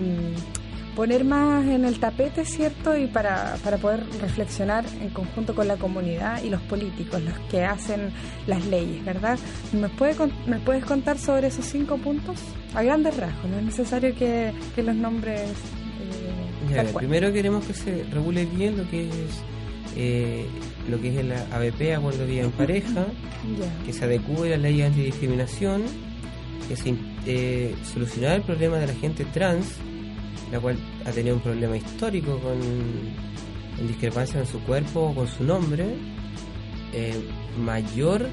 poner 0.96 1.24
más 1.24 1.66
en 1.66 1.86
el 1.86 2.00
tapete, 2.00 2.46
¿cierto? 2.46 2.96
Y 2.98 3.08
para, 3.08 3.56
para 3.64 3.78
poder 3.78 4.02
reflexionar 4.22 4.86
en 5.02 5.10
conjunto 5.10 5.56
con 5.56 5.68
la 5.68 5.78
comunidad 5.78 6.44
y 6.44 6.50
los 6.50 6.62
políticos, 6.62 7.22
los 7.22 7.38
que 7.50 7.64
hacen 7.64 8.12
las 8.48 8.66
leyes, 8.68 9.04
¿verdad? 9.06 9.38
¿Me, 9.74 9.90
puede, 9.90 10.16
me 10.48 10.60
puedes 10.60 10.86
contar 10.86 11.18
sobre 11.18 11.48
esos 11.48 11.66
cinco 11.66 11.98
puntos? 11.98 12.40
A 12.76 12.84
grandes 12.84 13.18
rasgos, 13.18 13.50
no 13.50 13.58
es 13.60 13.64
necesario 13.66 14.16
que, 14.16 14.52
que 14.76 14.84
los 14.84 14.96
nombres... 14.96 15.42
eh, 16.72 16.74
Ya, 16.74 16.84
primero 16.86 17.32
queremos 17.34 17.66
que 17.66 17.74
se 17.74 18.04
regule 18.12 18.46
bien 18.46 18.78
lo 18.78 18.90
que 18.90 19.08
es 19.08 19.44
eh, 19.96 20.46
lo 20.90 21.00
que 21.00 21.10
es 21.10 21.18
el 21.18 21.32
ABP, 21.32 21.96
Acuerdo 21.96 22.20
de 22.20 22.26
Vida 22.26 22.42
en 22.44 22.52
Pareja, 22.52 23.06
que 23.86 23.94
se 23.94 24.04
adecue 24.06 24.48
a 24.54 24.58
la 24.58 24.64
ley 24.64 24.78
de 24.78 24.86
antidiscriminación, 24.86 25.84
que 26.68 26.76
se 26.76 26.96
eh, 27.26 27.76
solucionar 27.94 28.38
el 28.38 28.42
problema 28.42 28.78
de 28.78 28.88
la 28.88 28.94
gente 28.96 29.24
trans, 29.26 29.76
la 30.54 30.60
cual 30.60 30.78
ha 31.04 31.12
tenido 31.12 31.36
un 31.36 31.42
problema 31.42 31.76
histórico 31.76 32.38
con 32.40 32.60
en 33.80 33.88
discrepancia 33.88 34.40
en 34.40 34.46
su 34.46 34.60
cuerpo 34.60 35.00
o 35.02 35.16
con 35.16 35.28
su 35.28 35.44
nombre, 35.44 35.84
eh, 36.94 37.20
mayor 37.58 38.28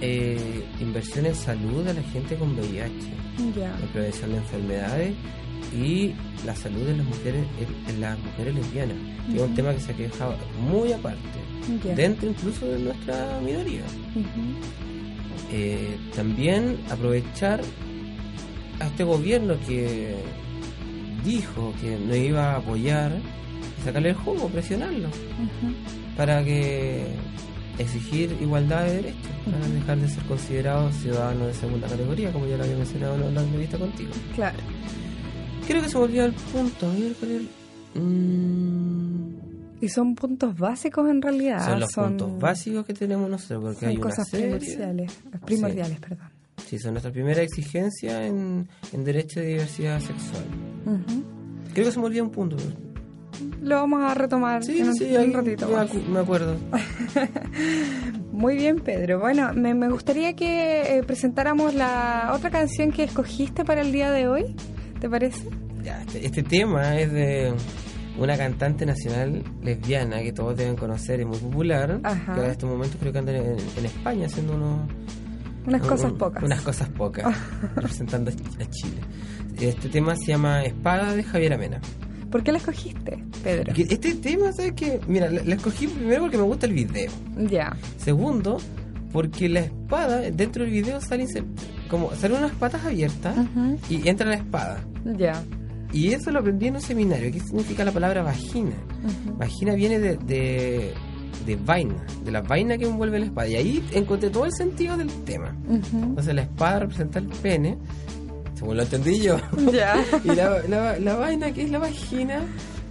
eh, 0.00 0.64
inversión 0.80 1.26
en 1.26 1.34
salud 1.36 1.86
a 1.86 1.92
la 1.92 2.02
gente 2.02 2.34
con 2.34 2.58
VIH, 2.58 2.92
Ya. 3.56 3.72
en 3.80 3.88
prevención 3.92 4.32
de 4.32 4.36
enfermedades 4.38 5.14
y 5.72 6.12
la 6.44 6.56
salud 6.56 6.84
de 6.86 6.96
las 6.96 7.06
mujeres 7.06 7.46
en, 7.88 8.00
las 8.00 8.18
mujeres 8.18 8.54
lesbianas, 8.56 8.96
que 9.30 9.36
es 9.36 9.42
un 9.42 9.54
tema 9.54 9.72
que 9.72 9.80
se 9.80 9.92
ha 9.92 9.96
quejado 9.96 10.36
muy 10.60 10.92
aparte, 10.92 11.38
dentro 11.94 12.30
incluso 12.30 12.66
de 12.66 12.80
nuestra 12.80 13.40
minoría. 13.44 13.82
Eh, 15.52 15.96
también 16.16 16.78
aprovechar 16.90 17.60
a 18.80 18.86
este 18.86 19.04
gobierno 19.04 19.56
que 19.68 20.16
dijo 21.24 21.72
que 21.80 21.98
no 21.98 22.14
iba 22.14 22.52
a 22.52 22.56
apoyar 22.56 23.12
y 23.80 23.82
sacarle 23.84 24.10
el 24.10 24.14
jugo, 24.16 24.48
presionarlo 24.48 25.08
para 26.16 26.44
que 26.44 27.06
exigir 27.78 28.36
igualdad 28.40 28.84
de 28.84 28.94
derechos, 28.96 29.30
para 29.44 29.66
dejar 29.68 29.98
de 29.98 30.08
ser 30.08 30.22
considerados 30.24 30.94
ciudadanos 30.96 31.46
de 31.48 31.54
segunda 31.54 31.88
categoría, 31.88 32.32
como 32.32 32.46
ya 32.46 32.56
lo 32.56 32.64
había 32.64 32.76
mencionado 32.76 33.14
en 33.28 33.34
la 33.34 33.42
entrevista 33.42 33.78
contigo. 33.78 34.10
Claro. 34.34 34.58
Creo 35.66 35.82
que 35.82 35.88
se 35.88 35.96
me 35.98 36.04
olvidó 36.04 36.24
el 36.26 36.32
punto. 36.32 36.86
A 36.86 36.92
ver, 36.92 37.12
¿cuál 37.18 37.30
es 37.32 37.40
el- 37.40 37.48
Mm, 37.96 39.34
Y 39.80 39.88
son 39.88 40.14
puntos 40.14 40.56
básicos 40.58 41.08
en 41.10 41.20
realidad. 41.22 41.64
son 41.64 41.80
los 41.80 41.92
puntos 41.92 42.38
básicos 42.40 42.86
que 42.86 42.94
tenemos 42.94 43.28
nosotros, 43.30 43.62
porque 43.62 43.80
son 43.80 43.88
hay 43.90 43.96
cosas 43.98 44.28
serie. 44.28 44.56
primordiales, 44.58 45.12
primordiales, 45.44 46.00
perdón. 46.00 46.28
Sí, 46.66 46.78
son 46.78 46.92
nuestra 46.94 47.12
primera 47.12 47.42
exigencia 47.42 48.26
en, 48.26 48.68
en 48.92 49.04
derecho 49.04 49.40
de 49.40 49.46
diversidad 49.46 50.00
sexual. 50.00 50.44
Creo 51.72 51.86
que 51.86 51.92
se 51.92 51.98
me 51.98 52.06
olvidó 52.06 52.24
un 52.24 52.30
punto. 52.30 52.56
Lo 53.60 53.76
vamos 53.76 54.02
a 54.02 54.14
retomar 54.14 54.62
Sí, 54.64 54.78
en 54.80 54.88
un, 54.88 54.94
sí, 54.94 55.04
en 55.06 55.10
un 55.12 55.20
ahí 55.20 55.32
ratito 55.32 55.66
me, 55.68 55.74
más. 55.74 55.90
acu- 55.92 56.06
me 56.06 56.18
acuerdo. 56.20 56.56
Muy 58.32 58.56
bien, 58.56 58.76
Pedro. 58.76 59.20
Bueno, 59.20 59.52
me, 59.54 59.74
me 59.74 59.88
gustaría 59.88 60.34
que 60.34 60.98
eh, 60.98 61.02
presentáramos 61.02 61.74
la 61.74 62.32
otra 62.34 62.50
canción 62.50 62.90
que 62.92 63.04
escogiste 63.04 63.64
para 63.64 63.80
el 63.82 63.92
día 63.92 64.10
de 64.10 64.28
hoy. 64.28 64.56
¿Te 65.00 65.08
parece? 65.08 65.48
Ya, 65.82 66.00
este, 66.02 66.26
este 66.26 66.42
tema 66.42 66.98
es 66.98 67.12
de 67.12 67.52
una 68.18 68.36
cantante 68.36 68.86
nacional 68.86 69.42
lesbiana 69.62 70.22
que 70.22 70.32
todos 70.32 70.56
deben 70.56 70.76
conocer, 70.76 71.20
es 71.20 71.26
muy 71.26 71.38
popular. 71.38 72.00
Ajá. 72.02 72.34
Que 72.34 72.40
en 72.44 72.50
estos 72.50 72.70
momentos 72.70 72.96
creo 73.00 73.12
que 73.12 73.18
anda 73.18 73.32
en, 73.32 73.56
en 73.76 73.84
España 73.84 74.26
haciendo 74.26 74.54
unos, 74.54 74.88
Unas 75.66 75.82
un- 75.82 75.88
cosas 75.88 76.12
un- 76.12 76.18
pocas. 76.18 76.42
Unas 76.42 76.60
cosas 76.62 76.88
pocas, 76.90 77.36
representando 77.76 78.30
a 78.30 78.34
Ch- 78.34 78.62
a 78.62 78.70
Chile. 78.70 79.00
Este 79.60 79.88
tema 79.88 80.16
se 80.16 80.26
llama 80.26 80.62
Espada 80.64 81.14
de 81.14 81.22
Javier 81.22 81.54
Amena. 81.54 81.80
¿Por 82.30 82.42
qué 82.42 82.50
la 82.52 82.58
escogiste, 82.58 83.24
Pedro? 83.44 83.64
Porque 83.66 83.82
este 83.82 84.14
tema, 84.16 84.52
¿sabes 84.52 84.72
qué? 84.72 84.98
Mira, 85.06 85.30
la, 85.30 85.42
la 85.44 85.54
escogí 85.54 85.86
primero 85.86 86.22
porque 86.22 86.36
me 86.36 86.42
gusta 86.42 86.66
el 86.66 86.72
video. 86.72 87.10
Ya. 87.48 87.76
Segundo, 87.96 88.58
porque 89.12 89.48
la 89.48 89.60
espada, 89.60 90.18
dentro 90.32 90.64
del 90.64 90.72
video 90.72 91.00
salen 91.00 91.28
como 91.88 92.12
salen 92.16 92.38
unas 92.38 92.50
patas 92.52 92.84
abiertas 92.84 93.36
y 93.88 94.08
entra 94.08 94.26
la 94.26 94.34
espada. 94.34 94.80
Ya. 95.16 95.40
Y 95.92 96.08
eso 96.12 96.32
lo 96.32 96.40
aprendí 96.40 96.66
en 96.66 96.74
un 96.74 96.80
seminario. 96.80 97.30
¿Qué 97.30 97.38
significa 97.38 97.84
la 97.84 97.92
palabra 97.92 98.24
vagina? 98.24 98.72
Vagina 99.38 99.74
viene 99.76 100.00
de, 100.00 100.16
de, 100.16 100.92
de 101.46 101.56
vaina, 101.56 101.94
de 102.24 102.30
la 102.30 102.40
vaina 102.42 102.76
que 102.78 102.84
envuelve 102.86 103.18
la 103.18 103.26
espada. 103.26 103.48
Y 103.48 103.56
ahí 103.56 103.84
encontré 103.92 104.30
todo 104.30 104.44
el 104.46 104.52
sentido 104.52 104.96
del 104.96 105.08
tema. 105.24 105.54
Entonces 105.68 106.34
la 106.34 106.42
espada 106.42 106.80
representa 106.80 107.18
el 107.18 107.26
pene, 107.26 107.76
según 108.54 108.76
lo 108.76 108.82
entendí 108.82 109.20
yo. 109.20 109.36
Ya. 109.72 109.96
y 110.24 110.28
la, 110.34 110.58
la, 110.68 110.98
la 110.98 111.14
vaina 111.16 111.52
que 111.52 111.62
es 111.62 111.70
la 111.70 111.78
vagina 111.78 112.40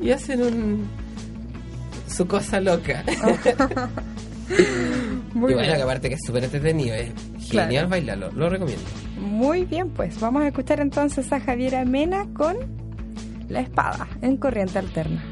y 0.02 0.12
hacen 0.12 0.42
un 0.42 0.88
su 2.08 2.28
cosa 2.28 2.60
loca. 2.62 3.04
Muy 5.34 5.52
y 5.52 5.56
bueno, 5.56 5.62
bien. 5.62 5.76
que 5.78 5.82
aparte 5.82 6.10
que 6.10 6.16
es 6.16 6.22
súper 6.26 6.44
entretenido, 6.44 6.96
es 6.96 7.12
Claro. 7.50 7.68
genial 7.68 7.88
bailarlo, 7.88 8.32
lo 8.32 8.50
recomiendo. 8.50 8.84
Muy 9.20 9.66
bien, 9.66 9.90
pues 9.90 10.20
vamos 10.20 10.44
a 10.44 10.48
escuchar 10.48 10.80
entonces 10.80 11.32
a 11.34 11.40
Javiera 11.40 11.84
Mena 11.86 12.26
con 12.34 12.56
La 13.50 13.60
Espada 13.62 14.08
en 14.22 14.38
Corriente 14.38 14.80
Alterna. 14.80 15.24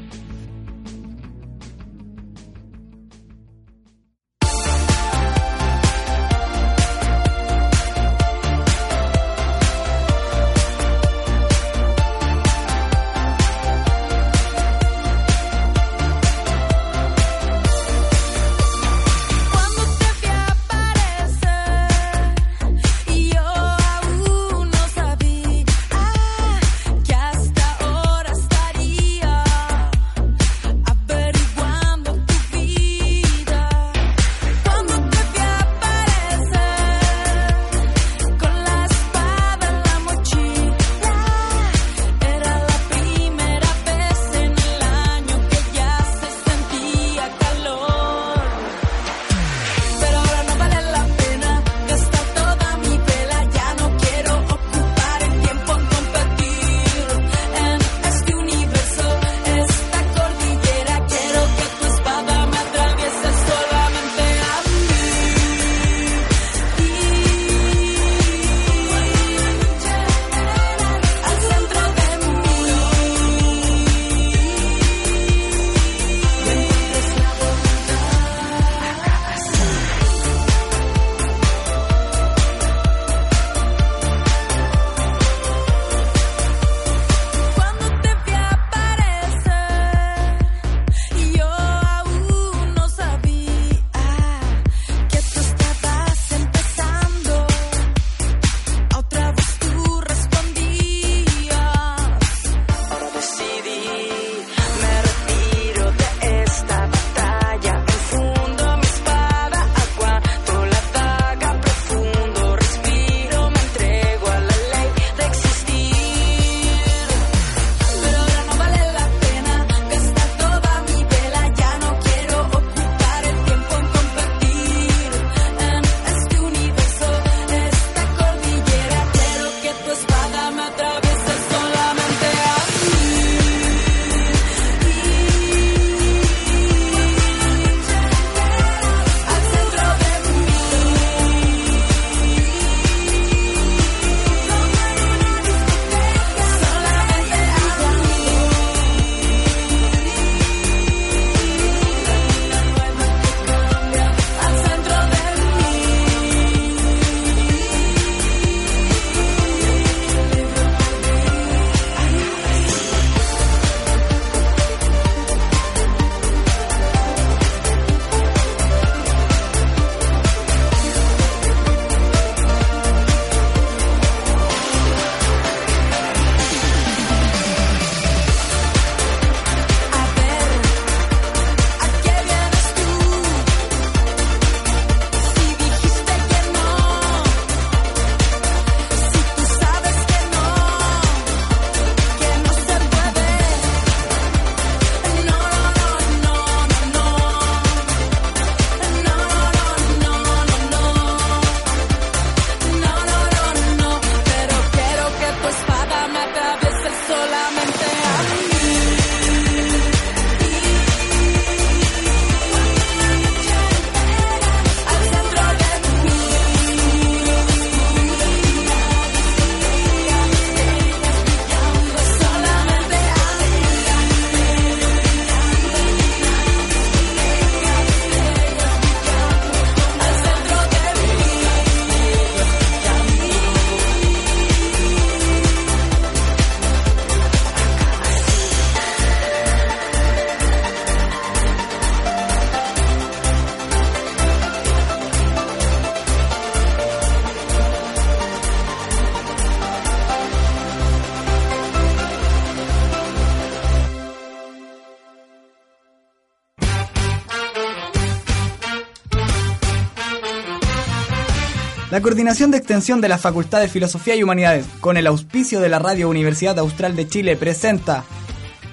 Coordinación 262.02 262.50
de 262.50 262.58
Extensión 262.58 263.00
de 263.00 263.08
la 263.08 263.16
Facultad 263.16 263.60
de 263.60 263.68
Filosofía 263.68 264.16
y 264.16 264.24
Humanidades, 264.24 264.66
con 264.80 264.96
el 264.96 265.06
auspicio 265.06 265.60
de 265.60 265.68
la 265.68 265.78
Radio 265.78 266.10
Universidad 266.10 266.58
Austral 266.58 266.96
de 266.96 267.06
Chile, 267.06 267.36
presenta 267.36 268.02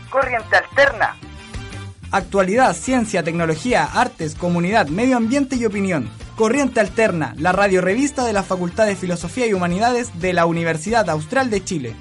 Corriente 0.10 0.56
Alterna. 0.56 1.16
Actualidad, 2.10 2.76
ciencia, 2.76 3.22
tecnología, 3.22 3.86
artes, 3.86 4.34
comunidad, 4.34 4.88
medio 4.88 5.16
ambiente 5.16 5.58
y 5.58 5.66
opinión. 5.66 6.10
Corriente 6.36 6.80
Alterna, 6.80 7.36
la 7.38 7.52
radio 7.52 7.82
revista 7.82 8.26
de 8.26 8.34
la 8.34 8.42
Facultad 8.42 8.88
de 8.88 8.96
Filosofía 8.96 9.46
y 9.46 9.54
Humanidades 9.54 10.20
de 10.20 10.34
la 10.34 10.48
Universidad 10.48 11.08
Austral 11.08 11.52
de 11.52 11.64
Chile. 11.64 11.96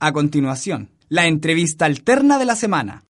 A 0.00 0.12
continuación, 0.12 0.90
la 1.08 1.26
entrevista 1.26 1.86
alterna 1.86 2.38
de 2.38 2.44
la 2.44 2.56
semana. 2.56 3.04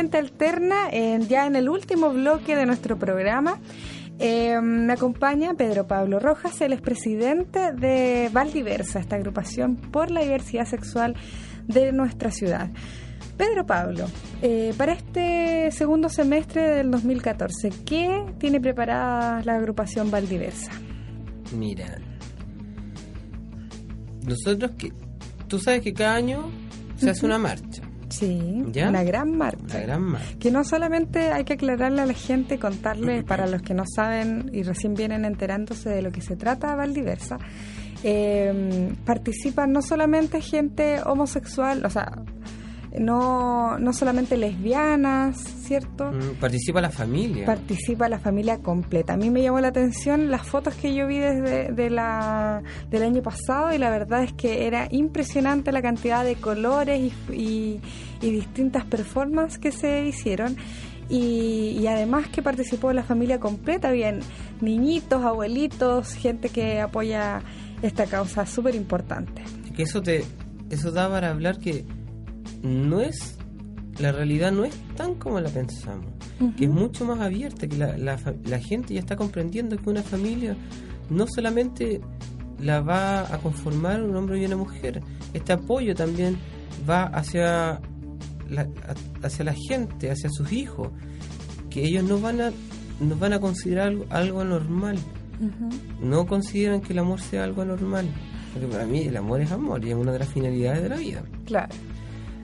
Corriente 0.00 0.16
Alterna, 0.16 0.88
en- 0.90 1.28
ya 1.28 1.46
en 1.46 1.56
el 1.56 1.68
último 1.68 2.08
bloque 2.10 2.56
de 2.56 2.64
nuestro 2.64 2.98
programa. 2.98 3.58
Eh, 4.18 4.58
me 4.62 4.94
acompaña 4.94 5.52
Pedro 5.52 5.86
Pablo 5.86 6.18
Rojas, 6.18 6.58
él 6.62 6.72
es 6.72 6.80
presidente 6.80 7.72
de 7.72 8.30
Valdiversa, 8.32 8.98
esta 8.98 9.16
agrupación 9.16 9.76
por 9.76 10.10
la 10.10 10.22
diversidad 10.22 10.64
sexual 10.64 11.16
de 11.66 11.92
nuestra 11.92 12.30
ciudad. 12.30 12.70
Pedro 13.36 13.66
Pablo, 13.66 14.06
eh, 14.40 14.72
para 14.78 14.92
este 14.94 15.70
segundo 15.70 16.08
semestre 16.08 16.62
del 16.76 16.90
2014, 16.90 17.68
¿qué 17.84 18.24
tiene 18.38 18.58
preparada 18.58 19.42
la 19.44 19.56
agrupación 19.56 20.10
Valdiversa? 20.10 20.70
Mira, 21.54 21.98
nosotros 24.26 24.70
que. 24.78 24.94
Tú 25.46 25.58
sabes 25.58 25.82
que 25.82 25.92
cada 25.92 26.14
año 26.14 26.50
se 26.96 27.10
hace 27.10 27.26
una 27.26 27.38
marcha, 27.38 27.82
Sí, 28.10 28.64
¿Ya? 28.72 28.88
una 28.88 29.02
gran 29.02 29.36
marcha. 29.36 29.78
la 29.78 29.80
gran 29.80 30.02
marcha. 30.02 30.38
Que 30.38 30.50
no 30.50 30.64
solamente 30.64 31.32
hay 31.32 31.44
que 31.44 31.54
aclararle 31.54 32.02
a 32.02 32.06
la 32.06 32.14
gente, 32.14 32.58
contarle 32.58 33.22
para 33.22 33.46
los 33.46 33.62
que 33.62 33.72
no 33.72 33.84
saben 33.86 34.50
y 34.52 34.62
recién 34.62 34.94
vienen 34.94 35.24
enterándose 35.24 35.88
de 35.90 36.02
lo 36.02 36.10
que 36.10 36.20
se 36.20 36.36
trata 36.36 36.74
Valdiversa, 36.74 37.38
eh, 38.02 38.92
participan 39.04 39.72
no 39.72 39.82
solamente 39.82 40.40
gente 40.40 41.00
homosexual, 41.04 41.84
o 41.84 41.90
sea, 41.90 42.10
no, 42.98 43.78
no 43.78 43.92
solamente 43.92 44.36
lesbianas, 44.36 45.36
¿cierto? 45.38 46.10
Mm, 46.12 46.34
Participa 46.40 46.80
la 46.80 46.90
familia. 46.90 47.46
Participa 47.46 48.08
la 48.08 48.18
familia 48.18 48.58
completa. 48.58 49.12
A 49.12 49.16
mí 49.16 49.30
me 49.30 49.42
llamó 49.42 49.60
la 49.60 49.68
atención 49.68 50.30
las 50.30 50.46
fotos 50.46 50.74
que 50.74 50.94
yo 50.94 51.06
vi 51.06 51.18
desde 51.18 51.72
de 51.72 51.90
la, 51.90 52.62
del 52.90 53.02
año 53.04 53.22
pasado 53.22 53.72
y 53.72 53.78
la 53.78 53.90
verdad 53.90 54.24
es 54.24 54.32
que 54.32 54.66
era 54.66 54.88
impresionante 54.90 55.70
la 55.72 55.82
cantidad 55.82 56.24
de 56.24 56.34
colores 56.36 57.00
y, 57.00 57.32
y- 57.34 57.80
y 58.22 58.30
distintas 58.30 58.84
performances 58.84 59.58
que 59.58 59.72
se 59.72 60.04
hicieron. 60.06 60.56
Y, 61.08 61.76
y 61.80 61.86
además 61.88 62.28
que 62.28 62.40
participó 62.42 62.92
la 62.92 63.02
familia 63.02 63.40
completa, 63.40 63.90
bien 63.90 64.20
niñitos, 64.60 65.24
abuelitos, 65.24 66.12
gente 66.14 66.50
que 66.50 66.80
apoya 66.80 67.42
esta 67.82 68.06
causa 68.06 68.46
súper 68.46 68.74
importante. 68.74 69.42
que 69.74 69.82
eso 69.84 70.02
te 70.02 70.24
eso 70.68 70.92
da 70.92 71.08
para 71.08 71.30
hablar 71.30 71.58
que 71.58 71.84
no 72.62 73.00
es 73.00 73.36
la 73.98 74.12
realidad 74.12 74.52
no 74.52 74.64
es 74.64 74.74
tan 74.96 75.14
como 75.16 75.40
la 75.40 75.50
pensamos 75.50 76.06
que 76.56 76.64
es 76.64 76.70
mucho 76.70 77.04
más 77.04 77.20
abierta 77.20 77.66
que 77.66 77.76
la, 77.76 77.98
la, 77.98 78.18
la 78.44 78.58
gente 78.58 78.94
ya 78.94 79.00
está 79.00 79.16
comprendiendo 79.16 79.76
que 79.76 79.90
una 79.90 80.02
familia 80.02 80.56
no 81.10 81.26
solamente 81.26 82.00
la 82.58 82.80
va 82.80 83.34
a 83.34 83.38
conformar 83.38 84.02
un 84.02 84.16
hombre 84.16 84.40
y 84.40 84.46
una 84.46 84.56
mujer 84.56 85.02
este 85.34 85.52
apoyo 85.52 85.94
también 85.94 86.38
va 86.88 87.04
hacia 87.04 87.80
la, 88.48 88.68
hacia 89.22 89.44
la 89.44 89.54
gente 89.68 90.10
hacia 90.10 90.30
sus 90.30 90.50
hijos 90.52 90.88
que 91.68 91.82
ellos 91.82 92.04
no 92.04 92.20
van 92.20 92.40
a 92.40 92.52
no 93.00 93.16
van 93.16 93.34
a 93.34 93.40
considerar 93.40 93.88
algo, 93.88 94.06
algo 94.10 94.44
normal 94.44 94.98
no 96.00 96.26
consideran 96.26 96.80
que 96.80 96.92
el 96.92 96.98
amor 96.98 97.20
sea 97.20 97.44
algo 97.44 97.64
normal. 97.64 98.08
Porque 98.52 98.68
para 98.68 98.84
mí 98.86 99.02
el 99.02 99.16
amor 99.16 99.40
es 99.40 99.50
amor 99.50 99.84
y 99.84 99.90
es 99.90 99.96
una 99.96 100.12
de 100.12 100.18
las 100.18 100.28
finalidades 100.28 100.82
de 100.82 100.88
la 100.88 100.96
vida. 100.96 101.22
Claro. 101.46 101.74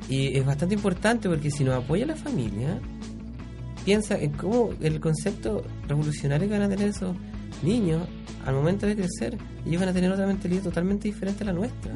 Y 0.08 0.36
es 0.38 0.44
bastante 0.46 0.74
importante 0.74 1.28
porque 1.28 1.50
si 1.50 1.64
nos 1.64 1.74
apoya 1.74 2.06
la 2.06 2.16
familia, 2.16 2.78
piensa 3.84 4.16
en 4.18 4.32
cómo 4.32 4.70
el 4.80 5.00
concepto 5.00 5.64
revolucionario 5.88 6.48
que 6.48 6.54
van 6.54 6.62
a 6.62 6.68
tener 6.68 6.88
esos 6.88 7.16
niños 7.62 8.06
al 8.44 8.54
momento 8.54 8.86
de 8.86 8.94
crecer, 8.94 9.36
ellos 9.66 9.80
van 9.80 9.88
a 9.88 9.92
tener 9.92 10.10
otra 10.12 10.26
mentalidad 10.26 10.62
totalmente 10.62 11.08
diferente 11.08 11.42
a 11.42 11.46
la 11.46 11.52
nuestra. 11.52 11.92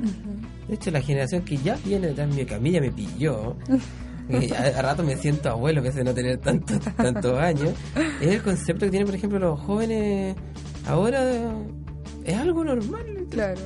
De 0.67 0.75
hecho, 0.75 0.91
la 0.91 1.01
generación 1.01 1.43
que 1.43 1.57
ya 1.59 1.77
viene 1.85 2.09
detrás 2.09 2.29
mío, 2.35 2.45
que 2.47 2.55
a 2.57 2.59
mí 2.59 2.73
ya 2.73 2.81
me 2.81 2.91
pilló, 2.91 3.57
que 4.29 4.53
a, 4.57 4.79
a 4.79 4.83
rato 4.83 5.05
me 5.05 5.17
siento 5.17 5.49
abuelo, 5.51 5.81
pese 5.83 6.01
a 6.01 6.05
no 6.05 6.13
tener 6.13 6.39
tantos 6.39 6.81
tantos 6.97 7.39
años, 7.39 7.71
es 8.21 8.29
el 8.29 8.43
concepto 8.43 8.87
que 8.87 8.91
tienen, 8.91 9.07
por 9.07 9.15
ejemplo, 9.15 9.39
los 9.39 9.61
jóvenes 9.61 10.35
ahora. 10.89 11.53
Es 12.25 12.37
algo 12.37 12.65
normal. 12.65 13.07
Claro. 13.31 13.61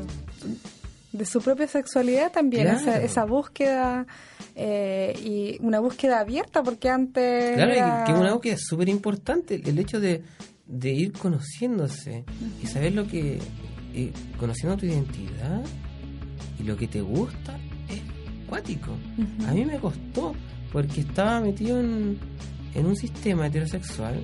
De 1.12 1.24
su 1.24 1.40
propia 1.40 1.66
sexualidad 1.68 2.32
también, 2.32 2.64
Claro. 2.64 2.80
esa, 2.80 3.00
esa 3.02 3.24
búsqueda 3.24 4.06
eh, 4.54 5.12
y 5.24 5.56
una 5.64 5.80
búsqueda 5.80 6.20
abierta, 6.20 6.62
porque 6.62 6.88
antes. 6.88 7.54
Claro, 7.54 7.74
y 7.74 7.78
era- 7.78 8.04
que 8.04 8.12
es 8.12 8.18
una 8.18 8.32
búsqueda 8.34 8.56
súper 8.58 8.88
importante, 8.88 9.60
el 9.64 9.78
hecho 9.78 10.00
de, 10.00 10.22
de 10.66 10.92
ir 10.92 11.12
conociéndose 11.12 12.24
y 12.62 12.66
saber 12.66 12.94
lo 12.94 13.06
que, 13.06 13.38
eh, 13.94 14.12
conociendo 14.38 14.76
tu 14.76 14.86
identidad 14.86 15.62
y 16.58 16.62
lo 16.64 16.76
que 16.76 16.86
te 16.88 17.00
gusta, 17.00 17.58
es 17.88 18.00
cuático. 18.48 18.92
A 19.46 19.52
mí 19.52 19.64
me 19.64 19.78
costó, 19.78 20.34
porque 20.72 21.00
estaba 21.02 21.40
metido 21.40 21.80
en, 21.80 22.18
en 22.74 22.86
un 22.86 22.96
sistema 22.96 23.46
heterosexual 23.48 24.22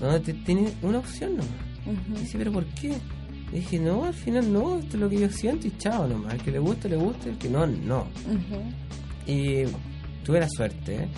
donde 0.00 0.20
te 0.20 0.32
tienes 0.34 0.72
una 0.82 0.98
opción 0.98 1.36
nomás. 1.36 1.50
Y 2.16 2.20
dice, 2.20 2.38
pero 2.38 2.52
¿por 2.52 2.64
qué? 2.66 2.92
Y 3.52 3.56
dije, 3.56 3.78
no, 3.80 4.04
al 4.04 4.14
final 4.14 4.52
no, 4.52 4.78
esto 4.78 4.96
es 4.96 5.00
lo 5.00 5.08
que 5.10 5.18
yo 5.18 5.28
siento 5.30 5.66
y 5.66 5.72
chao 5.78 6.06
nomás. 6.06 6.34
El 6.34 6.42
que 6.42 6.50
le 6.52 6.58
guste, 6.60 6.88
le 6.88 6.96
guste, 6.96 7.30
el 7.30 7.38
que 7.38 7.48
no, 7.48 7.66
no. 7.66 8.06
Y 9.30 9.64
tuve 10.24 10.40
la 10.40 10.48
suerte. 10.48 11.08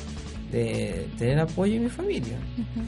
De 0.53 1.09
tener 1.19 1.41
apoyo 1.41 1.75
en 1.77 1.85
mi 1.85 1.89
familia. 1.89 2.37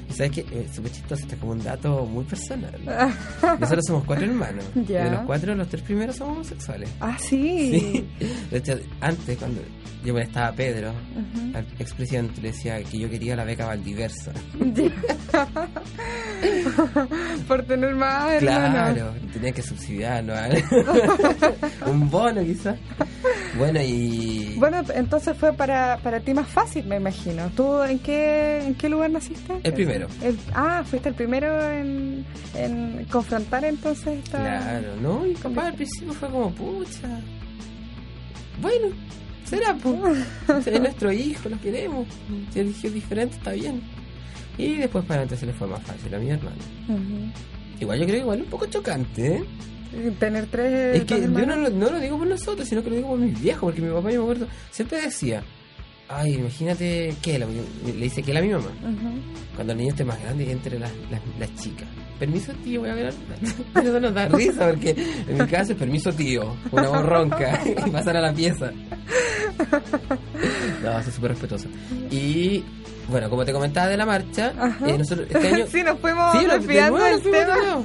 Y 0.09 0.13
sabes 0.13 0.33
que 0.33 0.41
es 0.41 0.75
súper 0.77 0.93
chistoso, 0.93 1.23
esto 1.23 1.35
es 1.35 1.41
como 1.41 1.53
un 1.53 1.63
dato 1.65 2.05
muy 2.05 2.25
personal. 2.25 2.79
Nosotros 3.61 3.85
somos 3.87 4.05
cuatro 4.05 4.27
hermanos. 4.27 4.65
Y 4.77 4.85
de 4.85 5.11
los 5.11 5.21
cuatro, 5.23 5.55
los 5.55 5.69
tres 5.69 5.83
primeros 5.83 6.17
somos 6.17 6.35
homosexuales. 6.37 6.91
Ah, 7.01 7.17
sí. 7.19 7.81
Sí. 7.81 8.07
De 8.51 8.59
hecho, 8.59 8.79
antes, 9.01 9.39
cuando 9.39 9.63
yo 10.05 10.13
molestaba 10.13 10.49
a 10.49 10.53
Pedro, 10.53 10.91
Ujú. 10.91 11.57
al 11.57 11.67
expresidente, 11.79 12.41
le 12.43 12.49
decía 12.49 12.83
que 12.85 12.99
yo 12.99 13.09
quería 13.09 13.35
la 13.35 13.45
beca 13.45 13.65
Valdiversa. 13.67 14.33
Por 17.49 17.63
tener 17.65 17.95
más 17.95 18.33
hermanos. 18.33 18.95
Claro, 18.95 19.13
tenía 19.33 19.53
que 19.53 19.63
subsidiarnos. 19.63 20.39
¿eh? 20.55 20.65
un 21.87 22.11
bono, 22.11 22.43
quizás. 22.43 22.77
Bueno, 23.59 23.81
y. 23.83 24.57
Bueno, 24.59 24.83
entonces 24.95 25.37
fue 25.37 25.53
para, 25.53 25.99
para 26.03 26.21
ti 26.21 26.35
más 26.35 26.49
fácil, 26.49 26.85
me 26.87 26.97
imagino. 26.97 27.51
¿Tú 27.57 27.83
en 27.85 27.99
qué, 28.01 28.63
en 28.67 28.75
qué 28.75 28.89
lugar 28.89 29.11
naciste? 29.11 29.53
El 29.63 29.73
primero. 29.75 30.09
El- 30.23 30.39
ah, 30.55 30.83
fuiste 30.85 31.09
el 31.11 31.15
primero 31.15 31.71
en, 31.71 32.25
en 32.55 33.05
confrontar 33.11 33.65
entonces 33.65 34.19
esta... 34.25 34.39
Claro, 34.39 34.97
¿no? 35.01 35.25
Y 35.27 35.35
capaz 35.35 35.67
al 35.69 35.75
principio 35.75 36.13
fue 36.15 36.29
como, 36.31 36.51
pucha. 36.51 37.21
Bueno, 38.61 38.89
será, 39.45 39.75
pues. 39.75 39.97
Es 40.67 40.81
nuestro 40.81 41.13
hijo, 41.13 41.49
lo 41.49 41.61
queremos. 41.61 42.07
Si 42.53 42.61
eligió 42.61 42.91
diferente, 42.91 43.37
está 43.37 43.53
bien. 43.53 43.81
Y 44.59 44.77
después 44.77 45.05
para 45.05 45.21
adelante 45.21 45.37
se 45.37 45.47
le 45.47 45.53
fue 45.53 45.67
más 45.67 45.83
fácil 45.83 46.15
a 46.15 46.19
mi 46.19 46.31
hermano. 46.31 46.57
Igual 47.81 47.99
yo 47.99 48.05
creo 48.05 48.17
que 48.17 48.23
igual 48.23 48.41
un 48.43 48.47
poco 48.49 48.67
chocante, 48.67 49.37
¿eh? 49.37 49.45
Tener 50.19 50.47
tres... 50.47 50.97
Es 50.97 51.05
que 51.05 51.21
yo 51.21 51.29
no, 51.29 51.57
no 51.57 51.91
lo 51.91 52.01
digo 52.01 52.19
por 52.19 52.27
nosotros, 52.27 52.69
sino 52.69 52.83
que 52.83 52.91
lo 52.91 52.97
digo 52.97 53.09
por 53.11 53.19
mis 53.19 53.41
viejos, 53.41 53.61
porque 53.63 53.81
mi 53.81 53.93
papá, 53.93 54.11
yo 54.11 54.19
me 54.25 54.33
acuerdo, 54.33 54.49
siempre 54.73 55.01
decía, 55.01 55.43
ay, 56.09 56.35
imagínate 56.35 57.15
que 57.23 57.39
le 57.39 57.47
dice 57.93 58.23
que 58.23 58.37
a 58.37 58.41
mi 58.43 58.49
mamá, 58.49 58.69
cuando 59.55 59.73
el 59.73 59.79
niño 59.79 59.91
esté 59.91 60.05
más 60.05 60.21
grande 60.23 60.45
y 60.45 60.51
entre 60.51 60.79
las, 60.79 60.91
las 61.39 61.55
chicas. 61.57 61.89
Permiso 62.19 62.53
tío, 62.63 62.81
voy 62.81 62.91
a 62.91 62.95
ver. 62.95 63.15
Eso 63.83 64.01
nos 64.01 64.15
da 64.15 64.29
risa 64.29 64.69
porque 64.71 64.91
en 65.29 65.39
mi 65.39 65.47
caso 65.47 65.73
es 65.73 65.79
permiso 65.79 66.13
tío, 66.13 66.55
una 66.71 66.89
voz 66.89 67.05
ronca 67.05 67.61
y 67.87 67.91
pasar 67.91 68.17
a 68.17 68.21
la 68.21 68.33
pieza. 68.33 68.71
No, 70.83 71.03
soy 71.03 71.13
súper 71.13 71.31
respetuoso. 71.33 71.67
Y 72.11 72.63
bueno, 73.09 73.29
como 73.29 73.45
te 73.45 73.53
comentaba 73.53 73.89
de 73.89 73.97
la 73.97 74.07
marcha, 74.07 74.53
eh, 74.87 74.97
nosotros 74.97 75.27
este 75.31 75.49
año. 75.49 75.67
sí, 75.71 75.83
nos 75.83 75.99
fuimos 76.01 76.33
Sí, 76.39 76.47
nos- 76.47 76.55
desviando 76.61 76.99
del 77.03 77.23
tema. 77.23 77.83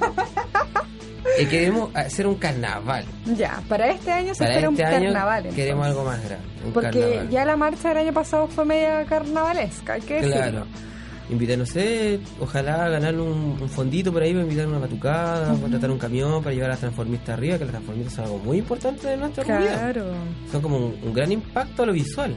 Eh, 1.40 1.48
queremos 1.48 1.90
hacer 1.96 2.28
un 2.28 2.36
carnaval. 2.36 3.06
Ya, 3.38 3.62
para 3.68 3.90
este 3.92 4.12
año 4.12 4.34
se 4.34 4.40
Para 4.44 4.56
espera 4.56 4.72
este 4.72 4.84
un 4.84 4.88
año 4.88 5.14
carnaval. 5.14 5.50
queremos 5.56 5.86
algo 5.88 6.04
más 6.06 6.24
grande. 6.24 6.46
Un 6.66 6.74
Porque 6.74 7.00
carnaval. 7.00 7.30
ya 7.30 7.46
la 7.46 7.56
marcha 7.58 7.90
del 7.90 7.98
año 8.00 8.14
pasado 8.14 8.48
fue 8.48 8.66
media 8.66 9.06
carnavalesca, 9.06 9.94
hay 9.94 10.02
que 10.02 10.14
decirlo. 10.16 10.36
Claro. 10.36 10.66
invitar, 11.30 11.58
no 11.60 11.66
sé, 11.66 12.20
ojalá 12.40 12.90
ganar 12.90 13.14
un, 13.20 13.58
un 13.62 13.70
fondito 13.70 14.12
por 14.12 14.24
ahí 14.24 14.32
para 14.34 14.44
invitar 14.44 14.68
una 14.68 14.80
batucada, 14.80 15.54
contratar 15.62 15.92
un 15.92 16.00
camión 16.00 16.42
para 16.42 16.54
llevar 16.56 16.72
a 16.72 16.74
las 16.74 16.80
transformistas 16.80 17.30
arriba, 17.38 17.58
que 17.60 17.66
las 17.66 17.72
transformistas 17.74 18.14
son 18.16 18.26
algo 18.26 18.38
muy 18.40 18.58
importante 18.58 19.08
de 19.08 19.18
nuestra 19.18 19.44
comunidad. 19.44 19.80
Claro. 19.94 20.06
Son 20.52 20.62
como 20.62 20.78
un, 20.78 20.96
un 21.04 21.14
gran 21.14 21.32
impacto 21.32 21.84
a 21.84 21.86
lo 21.86 21.94
visual, 21.94 22.36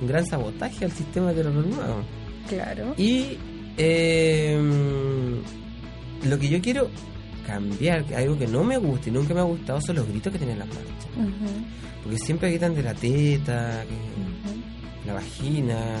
un 0.00 0.06
gran 0.06 0.24
sabotaje 0.26 0.86
al 0.86 0.92
sistema 0.92 1.30
nuevo. 1.32 2.02
Claro. 2.48 2.94
Y 2.96 3.36
eh, 3.76 4.58
lo 6.24 6.38
que 6.38 6.48
yo 6.48 6.60
quiero 6.62 6.88
cambiar, 7.46 8.04
algo 8.14 8.38
que 8.38 8.46
no 8.46 8.62
me 8.64 8.76
gusta 8.78 9.08
y 9.08 9.12
nunca 9.12 9.34
me 9.34 9.40
ha 9.40 9.44
gustado, 9.44 9.80
son 9.80 9.96
los 9.96 10.08
gritos 10.08 10.32
que 10.32 10.38
tienen 10.38 10.58
las 10.58 10.68
marchas. 10.68 11.06
Porque 12.02 12.18
siempre 12.18 12.50
gritan 12.50 12.74
de 12.74 12.82
la 12.82 12.94
teta, 12.94 13.84
que 13.84 15.06
la 15.06 15.14
vagina. 15.14 15.96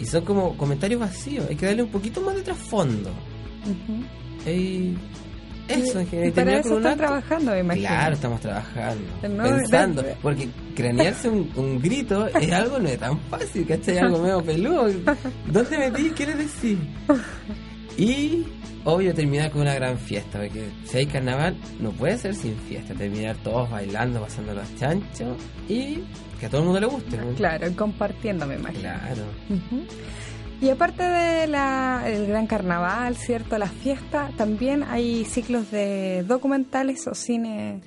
Y 0.00 0.06
son 0.06 0.24
como 0.24 0.56
comentarios 0.56 1.00
vacíos. 1.00 1.46
Hay 1.48 1.56
que 1.56 1.66
darle 1.66 1.82
un 1.82 1.90
poquito 1.90 2.20
más 2.20 2.34
de 2.36 2.42
trasfondo. 2.42 3.10
Hay- 4.46 4.96
Eso, 5.68 6.00
en 6.00 6.06
Y 6.06 6.10
general. 6.10 6.32
para 6.32 6.32
terminar 6.32 6.60
eso 6.60 6.76
están 6.78 6.92
acto- 6.92 6.96
trabajando, 6.98 7.52
me 7.52 7.58
imagino. 7.60 7.88
Claro, 7.88 8.14
estamos 8.14 8.40
trabajando. 8.40 9.04
No, 9.28 9.42
pensando. 9.44 10.02
de- 10.02 10.16
Porque 10.22 10.48
cranearse 10.74 11.28
un, 11.28 11.50
un 11.56 11.78
grito 11.78 12.26
es 12.28 12.52
algo 12.52 12.78
no 12.78 12.88
es 12.88 12.98
tan 12.98 13.18
fácil, 13.28 13.66
¿cachai? 13.66 13.98
Algo 13.98 14.18
medio 14.22 14.42
peludo. 14.42 14.88
¿Dónde 15.52 15.76
metí? 15.78 16.10
¿Qué 16.10 16.26
les 16.26 16.38
decir? 16.38 16.78
Y 17.98 18.46
obvio 18.84 19.12
terminar 19.12 19.50
con 19.50 19.62
una 19.62 19.74
gran 19.74 19.98
fiesta, 19.98 20.38
porque 20.38 20.70
si 20.84 20.98
hay 20.98 21.06
carnaval 21.06 21.56
no 21.80 21.90
puede 21.90 22.16
ser 22.16 22.34
sin 22.34 22.56
fiesta. 22.56 22.94
Terminar 22.94 23.36
todos 23.38 23.68
bailando, 23.68 24.20
pasando 24.20 24.54
los 24.54 24.74
chanchos 24.76 25.36
y 25.68 26.04
que 26.38 26.46
a 26.46 26.48
todo 26.48 26.60
el 26.60 26.66
mundo 26.66 26.80
le 26.80 26.86
guste. 26.86 27.16
¿no? 27.18 27.34
Claro, 27.34 27.68
y 27.68 27.74
compartiendo, 27.74 28.46
me 28.46 28.54
imagino. 28.54 28.82
Claro. 28.82 29.24
Y 30.60 30.70
aparte 30.70 31.02
del 31.02 32.26
gran 32.28 32.46
carnaval, 32.46 33.16
¿cierto? 33.16 33.58
La 33.58 33.66
fiesta, 33.66 34.30
también 34.36 34.84
hay 34.84 35.24
ciclos 35.24 35.70
de 35.72 36.22
documentales 36.22 37.06
o 37.08 37.14
cine 37.14 37.80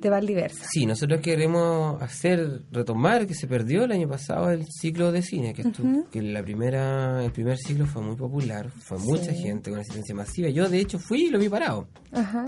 de 0.00 0.10
Valdiversa. 0.10 0.64
Sí, 0.70 0.86
nosotros 0.86 1.20
queremos 1.20 2.00
hacer, 2.02 2.62
retomar 2.70 3.26
que 3.26 3.34
se 3.34 3.46
perdió 3.46 3.84
el 3.84 3.92
año 3.92 4.08
pasado 4.08 4.50
el 4.50 4.64
ciclo 4.66 5.12
de 5.12 5.22
cine, 5.22 5.52
que, 5.54 5.62
Ujú. 5.66 6.06
que 6.10 6.22
la 6.22 6.42
primera, 6.42 7.24
el 7.24 7.32
primer 7.32 7.56
ciclo 7.58 7.86
fue 7.86 8.02
muy 8.02 8.16
popular, 8.16 8.70
fue 8.70 8.98
mucha 8.98 9.32
gente 9.32 9.70
con 9.70 9.80
asistencia 9.80 10.14
masiva. 10.14 10.48
Yo 10.48 10.68
de 10.68 10.78
hecho 10.80 10.98
fui 10.98 11.26
y 11.26 11.30
lo 11.30 11.38
vi 11.38 11.48
parado. 11.48 11.88
Ajá. 12.12 12.46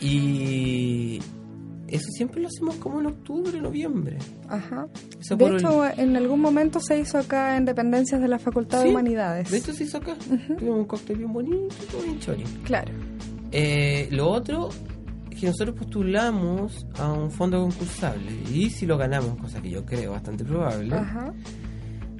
Y 0.00 1.18
eso 1.88 2.06
siempre 2.16 2.40
lo 2.40 2.48
hacemos 2.48 2.76
como 2.76 3.00
en 3.00 3.06
octubre, 3.06 3.60
noviembre. 3.60 4.18
Ajá. 4.48 4.86
Eso 5.20 5.36
De 5.36 5.44
el- 5.46 5.56
hecho, 5.56 5.84
en 5.86 6.16
algún 6.16 6.40
momento 6.40 6.80
se 6.80 6.98
hizo 7.00 7.18
acá 7.18 7.56
en 7.56 7.64
Dependencias 7.64 8.20
de 8.20 8.28
la 8.28 8.38
Facultad 8.38 8.82
de 8.82 8.90
Humanidades. 8.90 9.50
De 9.50 9.58
hecho 9.58 9.72
se 9.72 9.84
hizo 9.84 9.98
acá. 9.98 10.14
Tuvimos 10.16 10.78
un 10.80 10.84
cóctel 10.84 11.18
bien 11.18 11.32
bonito, 11.32 11.74
todo 11.90 12.02
bien 12.02 12.18
chori. 12.20 12.44
Claro. 12.64 12.92
Eh, 13.50 14.08
lo 14.10 14.28
otro 14.28 14.68
que 15.40 15.46
nosotros 15.46 15.76
postulamos 15.76 16.86
a 16.98 17.12
un 17.12 17.30
fondo 17.30 17.60
concursable 17.60 18.32
y 18.52 18.70
si 18.70 18.86
lo 18.86 18.98
ganamos, 18.98 19.36
cosa 19.38 19.60
que 19.60 19.70
yo 19.70 19.84
creo 19.84 20.12
bastante 20.12 20.44
probable, 20.44 20.94
Ajá. 20.94 21.32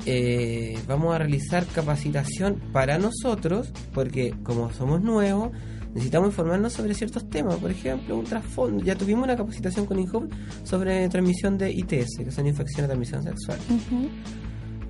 eh, 0.07 0.79
vamos 0.87 1.15
a 1.15 1.19
realizar 1.19 1.67
capacitación 1.67 2.61
para 2.73 2.99
nosotros, 2.99 3.73
porque 3.93 4.35
como 4.43 4.73
somos 4.73 5.03
nuevos, 5.03 5.51
necesitamos 5.95 6.29
informarnos 6.29 6.73
sobre 6.73 6.95
ciertos 6.95 7.29
temas. 7.29 7.57
Por 7.57 7.71
ejemplo, 7.71 8.17
un 8.17 8.25
trasfondo. 8.25 8.85
Ya 8.85 8.95
tuvimos 8.95 9.25
una 9.25 9.37
capacitación 9.37 9.87
con 9.87 9.99
INHOP 9.99 10.31
sobre 10.65 11.09
transmisión 11.09 11.59
de 11.59 11.73
ITS, 11.73 12.19
que 12.25 12.31
son 12.31 12.47
infecciones 12.47 12.89
de 12.89 12.95
transmisión 12.95 13.23
sexual. 13.23 13.59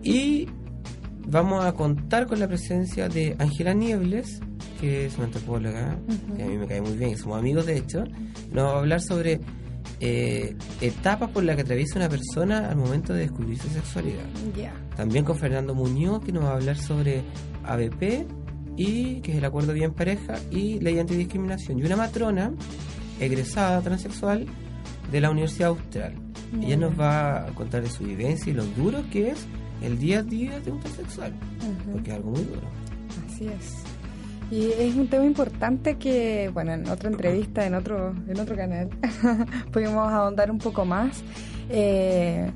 Y 0.02 0.48
vamos 1.30 1.64
a 1.64 1.72
contar 1.72 2.26
con 2.26 2.38
la 2.40 2.48
presencia 2.48 3.08
de 3.08 3.36
Ángela 3.38 3.74
Niebles, 3.74 4.40
que 4.80 5.06
es 5.06 5.16
una 5.16 5.26
antropóloga, 5.26 5.98
Ujú. 6.08 6.36
que 6.36 6.42
a 6.42 6.46
mí 6.46 6.56
me 6.56 6.66
cae 6.66 6.80
muy 6.80 6.96
bien, 6.96 7.16
somos 7.16 7.38
amigos 7.38 7.66
de 7.66 7.76
hecho. 7.78 8.04
Nos 8.52 8.64
va 8.64 8.72
a 8.74 8.78
hablar 8.78 9.00
sobre 9.00 9.40
eh, 10.00 10.56
etapas 10.80 11.30
por 11.30 11.44
las 11.44 11.56
que 11.56 11.62
atraviesa 11.62 11.98
una 11.98 12.08
persona 12.08 12.68
al 12.70 12.76
momento 12.76 13.12
de 13.12 13.20
descubrir 13.20 13.58
su 13.58 13.68
sexualidad. 13.68 14.24
Ya. 14.56 14.72
También 14.96 15.24
con 15.24 15.36
Fernando 15.36 15.74
Muñoz, 15.74 16.24
que 16.24 16.32
nos 16.32 16.44
va 16.44 16.50
a 16.50 16.54
hablar 16.54 16.76
sobre 16.76 17.22
ABP, 17.64 18.26
y 18.76 19.20
que 19.22 19.32
es 19.32 19.38
el 19.38 19.44
acuerdo 19.44 19.72
bien 19.72 19.92
pareja, 19.92 20.36
y 20.50 20.78
ley 20.78 20.98
antidiscriminación. 20.98 21.78
Y 21.78 21.82
una 21.84 21.96
matrona 21.96 22.52
egresada 23.18 23.80
transexual 23.80 24.46
de 25.10 25.20
la 25.20 25.30
Universidad 25.30 25.70
Austral. 25.70 26.14
Muy 26.52 26.66
Ella 26.66 26.76
nos 26.76 26.98
va 26.98 27.46
a 27.48 27.54
contar 27.54 27.82
de 27.82 27.90
su 27.90 28.04
vivencia 28.04 28.50
y 28.52 28.54
lo 28.54 28.64
duro 28.64 29.02
que 29.10 29.30
es 29.30 29.46
el 29.82 29.98
día 29.98 30.20
a 30.20 30.22
día 30.22 30.60
de 30.60 30.70
un 30.72 30.80
transexual, 30.80 31.32
porque 31.92 32.10
es 32.10 32.16
algo 32.16 32.30
muy 32.30 32.42
duro. 32.44 32.60
Así 33.26 33.46
es. 33.46 33.74
Y 34.50 34.72
es 34.72 34.94
un 34.94 35.08
tema 35.08 35.26
importante 35.26 35.96
que, 35.96 36.50
bueno, 36.54 36.72
en 36.72 36.88
otra 36.88 37.10
entrevista, 37.10 37.66
en 37.66 37.74
otro, 37.74 38.14
en 38.26 38.40
otro 38.40 38.56
canal, 38.56 38.88
pudimos 39.72 40.10
ahondar 40.10 40.50
un 40.50 40.58
poco 40.58 40.84
más. 40.84 41.22
eh, 41.68 42.50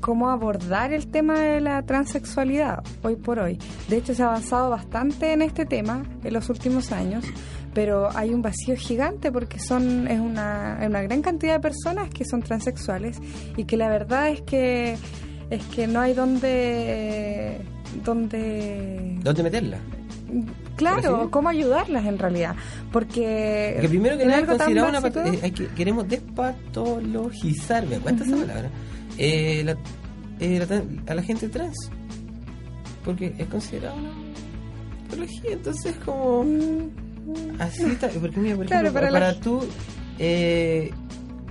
cómo 0.00 0.30
abordar 0.30 0.92
el 0.92 1.08
tema 1.08 1.40
de 1.40 1.60
la 1.60 1.82
transexualidad 1.82 2.84
hoy 3.02 3.16
por 3.16 3.38
hoy. 3.38 3.58
De 3.88 3.96
hecho, 3.96 4.14
se 4.14 4.22
ha 4.22 4.26
avanzado 4.26 4.70
bastante 4.70 5.32
en 5.32 5.42
este 5.42 5.66
tema 5.66 6.04
en 6.22 6.32
los 6.32 6.48
últimos 6.50 6.92
años, 6.92 7.24
pero 7.74 8.08
hay 8.16 8.32
un 8.32 8.42
vacío 8.42 8.76
gigante 8.76 9.32
porque 9.32 9.58
son 9.58 10.06
es 10.08 10.20
una, 10.20 10.78
una 10.86 11.02
gran 11.02 11.22
cantidad 11.22 11.54
de 11.54 11.60
personas 11.60 12.10
que 12.10 12.24
son 12.24 12.42
transexuales 12.42 13.18
y 13.56 13.64
que 13.64 13.76
la 13.76 13.88
verdad 13.88 14.28
es 14.28 14.42
que 14.42 14.96
es 15.50 15.64
que 15.66 15.86
no 15.86 16.00
hay 16.00 16.14
donde 16.14 17.60
donde 18.04 19.18
¿Dónde 19.22 19.42
meterla? 19.42 19.78
Claro, 20.76 21.30
cómo 21.30 21.48
ayudarlas 21.48 22.04
en 22.04 22.18
realidad. 22.18 22.54
Porque. 22.92 23.72
Porque 23.74 23.88
primero 23.88 24.16
que 24.18 24.26
nada, 24.26 24.46
consideramos 24.46 24.90
una 24.90 25.00
pato- 25.00 25.24
eh, 25.24 25.38
hay 25.42 25.50
que, 25.52 25.66
queremos 25.68 26.06
despatologizar, 26.08 27.86
me 27.86 27.98
cuesta 27.98 28.24
esa 28.24 28.36
palabra, 28.36 28.70
eh, 29.16 29.62
la- 29.64 29.76
eh, 30.38 30.64
la 30.68 31.12
a 31.12 31.14
la 31.14 31.22
gente 31.22 31.48
trans. 31.48 31.90
Porque 33.04 33.34
es 33.38 33.46
considerada 33.48 33.94
una 33.94 34.10
patología, 35.08 35.52
entonces 35.52 35.94
como... 36.04 36.44
Mm, 36.44 37.60
Así 37.60 37.82
está, 37.84 38.08
porque 38.08 38.38
mira, 38.40 38.56
por 38.56 38.66
Claro, 38.66 38.88
ejemplo, 38.88 39.00
para 39.00 39.12
para, 39.12 39.32
la- 39.32 39.40
tú 39.40 39.60
eh, 40.18 40.90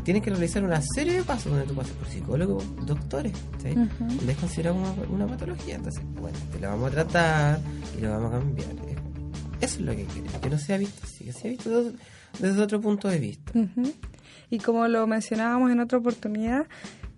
tienes 0.08 0.24
que 0.24 0.30
realizar 0.30 0.64
una 0.64 0.82
serie 0.82 1.16
de 1.18 1.24
pasos 1.24 1.52
donde 1.52 1.68
tú 1.68 1.76
pasas 1.76 1.92
por 1.98 2.08
psicólogos, 2.08 2.64
doctores, 2.86 3.34
¿sí? 3.62 3.72
Ujú. 3.72 4.16
donde 4.16 4.32
es 4.32 4.38
considerado 4.38 4.78
una, 4.78 4.92
una 5.10 5.28
patología. 5.28 5.76
Entonces, 5.76 6.02
bueno, 6.22 6.38
te 6.50 6.62
la 6.62 6.70
vamos 6.70 6.88
a 6.88 6.92
tratar 6.92 7.60
y 7.98 8.02
lo 8.02 8.12
vamos 8.12 8.34
a 8.34 8.38
cambiar. 8.40 8.70
Es- 8.70 9.72
Eso 9.72 9.80
es 9.80 9.82
lo 9.82 9.92
que 9.92 10.06
queremos, 10.06 10.32
que 10.42 10.50
no 10.50 10.58
sea 10.58 10.78
visto 10.78 11.02
así, 11.04 11.26
que 11.26 11.34
sea 11.34 11.52
visto 11.52 11.70
desde, 11.84 11.98
desde 12.40 12.62
otro 12.62 12.80
punto 12.80 13.10
de 13.10 13.20
vista. 13.20 13.52
ujú. 13.54 13.92
Y 14.50 14.60
como 14.60 14.88
lo 14.88 15.06
mencionábamos 15.08 15.72
en 15.72 15.82
otra 15.82 15.98
oportunidad, 15.98 16.68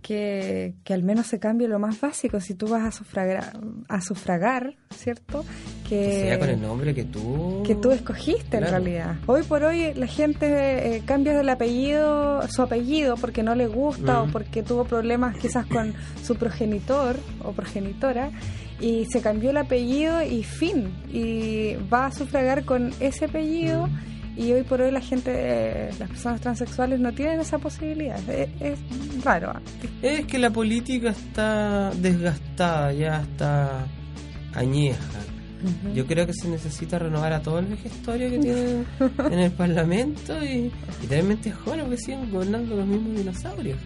que, 0.02 0.74
que 0.84 0.94
al 0.94 1.04
menos 1.04 1.28
se 1.28 1.40
cambie 1.40 1.68
lo 1.68 1.80
más 1.80 2.00
básico. 2.00 2.40
Si 2.40 2.56
tú 2.56 2.68
vas 2.68 2.84
a 2.84 2.92
sufragar, 2.92 3.60
a 3.88 4.02
sufragar 4.02 4.76
¿cierto? 4.94 5.46
Que 5.88 6.24
sea 6.24 6.40
con 6.40 6.50
el 6.50 6.62
nombre 6.62 6.94
que 6.94 7.06
tú... 7.06 7.64
que 7.66 7.76
tú 7.76 7.92
escogiste 7.92 8.58
en 8.58 8.64
realidad. 8.64 9.16
Hoy 9.28 9.44
por 9.44 9.64
hoy 9.64 9.94
la 9.94 10.08
gente 10.08 10.96
eh, 10.96 11.04
cambia 11.06 11.40
el 11.40 11.50
apellido, 11.50 12.48
su 12.48 12.62
apellido 12.62 13.16
porque 13.16 13.44
no 13.44 13.56
le 13.56 13.68
gusta 13.68 14.24
o 14.24 14.28
porque 14.28 14.64
tuvo 14.64 14.86
problemas 14.86 15.38
quizás 15.38 15.66
con 15.66 15.94
su 16.24 16.36
progenitor 16.36 17.18
o 17.44 17.54
progenitora 17.54 18.32
y 18.80 19.06
se 19.06 19.22
cambió 19.22 19.52
el 19.52 19.58
apellido 19.58 20.22
y 20.24 20.44
fin. 20.44 20.94
Y 21.12 21.76
va 21.92 22.08
a 22.08 22.12
sufragar 22.12 22.66
con 22.66 22.92
ese 23.00 23.26
apellido. 23.26 23.88
Y 24.40 24.54
hoy 24.54 24.64
por 24.64 24.82
hoy 24.82 24.90
la 24.90 25.02
gente, 25.02 25.90
las 26.00 26.10
personas 26.10 26.40
transexuales 26.40 26.98
no 26.98 27.12
tienen 27.12 27.42
esa 27.42 27.58
posibilidad. 27.58 28.18
Es, 28.30 28.50
es 28.62 28.80
raro. 29.24 29.52
¿ah? 29.54 29.62
Es 30.02 30.26
que 30.28 30.40
la 30.40 30.50
política 30.50 31.10
está 31.10 31.92
desgastada, 31.92 32.94
ya 32.94 33.22
está 33.22 33.86
añeja. 34.54 35.29
Yo 35.94 36.06
creo 36.06 36.26
que 36.26 36.34
se 36.34 36.48
necesita 36.48 37.00
renovar 37.00 37.34
a 37.34 37.42
todo 37.42 37.60
el 37.60 37.66
vejestorio 37.66 38.30
que 38.30 38.40
tienen 38.40 38.86
en 39.32 39.40
el 39.40 39.52
Parlamento 39.52 40.34
y 40.44 40.72
literalmente 41.02 41.52
jóvenes 41.52 41.86
porque 41.86 41.98
siguen 41.98 42.32
gobernando 42.32 42.76
los 42.76 42.86
mismos 42.88 43.18
dinosaurios. 43.18 43.78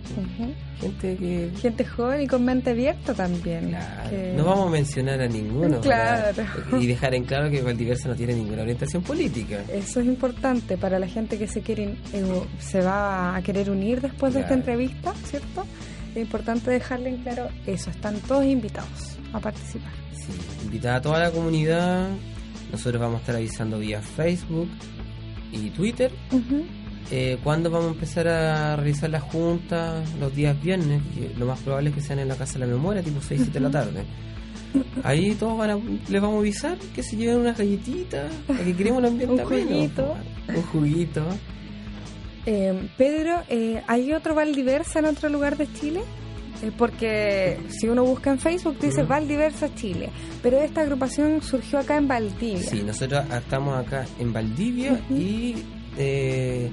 Gente 0.80 1.16
que... 1.16 1.50
Gente 1.62 1.86
joven 1.86 2.22
y 2.22 2.28
con 2.28 2.44
mente 2.46 2.72
abierta 2.72 3.14
también. 3.14 3.70
Claro, 3.70 4.10
que- 4.10 4.34
No 4.36 4.46
vamos 4.46 4.68
a 4.68 4.72
mencionar 4.72 5.22
a 5.22 5.28
ninguno. 5.28 5.80
Claro. 5.82 6.44
y 6.80 6.88
dejar 6.88 7.16
en 7.16 7.24
claro 7.26 7.50
que 7.50 7.62
Valdiversa 7.62 8.10
no 8.10 8.16
tiene 8.16 8.34
ninguna 8.36 8.62
orientación 8.64 9.02
política. 9.04 9.64
Eso 9.72 10.00
es 10.00 10.06
importante 10.06 10.78
para 10.78 11.00
la 11.00 11.08
gente 11.08 11.38
que 11.38 11.48
se 11.48 11.62
quiere 11.62 11.96
eh, 12.14 12.42
se 12.60 12.82
va 12.82 13.36
a 13.36 13.42
querer 13.42 13.70
unir 13.70 14.02
después 14.02 14.34
de 14.34 14.42
esta 14.42 14.54
entrevista, 14.54 15.14
¿cierto? 15.26 15.66
Es 16.14 16.22
importante 16.22 16.70
dejarle 16.70 17.10
en 17.10 17.18
claro 17.24 17.48
eso. 17.66 17.90
Están 17.90 18.18
todos 18.20 18.46
invitados 18.46 19.13
a 19.34 19.40
participar. 19.40 19.92
Sí, 20.16 20.32
invitada 20.66 20.96
a 20.98 21.02
toda 21.02 21.20
la 21.20 21.32
comunidad. 21.32 22.10
Nosotros 22.72 23.00
vamos 23.02 23.18
a 23.18 23.20
estar 23.20 23.36
avisando 23.36 23.80
vía 23.80 24.02
Facebook 24.02 24.70
y 25.52 25.70
Twitter. 25.72 26.12
Eh, 27.12 27.38
¿Cuándo 27.44 27.70
vamos 27.70 27.90
a 27.90 27.94
empezar 27.94 28.28
a 28.28 28.76
realizar 28.76 29.10
las 29.10 29.22
juntas? 29.24 30.08
Los 30.20 30.34
días 30.36 30.60
viernes. 30.62 31.02
lo 31.38 31.46
más 31.46 31.60
probable 31.60 31.90
es 31.90 31.96
que 31.96 32.02
sean 32.02 32.20
en 32.20 32.28
la 32.30 32.36
Casa 32.36 32.54
de 32.54 32.60
la 32.60 32.68
Memoria, 32.68 33.04
tipo 33.04 33.22
6, 33.22 33.42
7 33.44 33.52
de 33.54 33.60
la 33.60 33.70
tarde. 33.70 34.04
Ahí 35.04 35.36
todos 35.36 35.56
van 35.58 35.70
a, 35.70 35.76
les 35.76 36.22
vamos 36.22 36.38
a 36.38 36.40
avisar 36.40 36.78
que 36.96 37.04
se 37.04 37.16
lleven 37.16 37.38
unas 37.42 37.58
galletitas, 37.58 38.32
que 38.48 38.76
queremos 38.76 39.00
un 39.02 39.06
ambiente 39.06 39.44
Un 39.44 39.48
juguito. 39.50 40.16
po. 40.48 40.54
Un 40.54 40.62
juguito. 40.64 41.24
Eh, 42.46 42.90
Pedro, 42.98 43.44
eh, 43.50 43.84
¿hay 43.88 44.14
otro 44.14 44.34
Valdiversa 44.34 45.00
en 45.00 45.06
otro 45.06 45.30
lugar 45.30 45.58
de 45.58 45.72
Chile? 45.74 46.02
Eh, 46.62 46.72
porque 46.78 47.58
si 47.70 47.88
uno 47.88 48.04
busca 48.04 48.30
en 48.32 48.40
Facebook 48.40 48.78
dice 48.80 49.02
Ujú. 49.02 49.10
Valdiversa 49.10 49.74
Chile, 49.76 50.10
pero 50.42 50.60
esta 50.60 50.82
agrupación 50.82 51.42
surgió 51.42 51.80
acá 51.80 51.98
en 51.98 52.08
Valdivia. 52.08 52.60
Sí, 52.70 52.84
nosotros 52.86 53.24
estamos 53.34 53.78
acá 53.86 54.06
en 54.20 54.32
Valdivia 54.32 55.02
y 55.10 55.56
eh, 55.98 56.70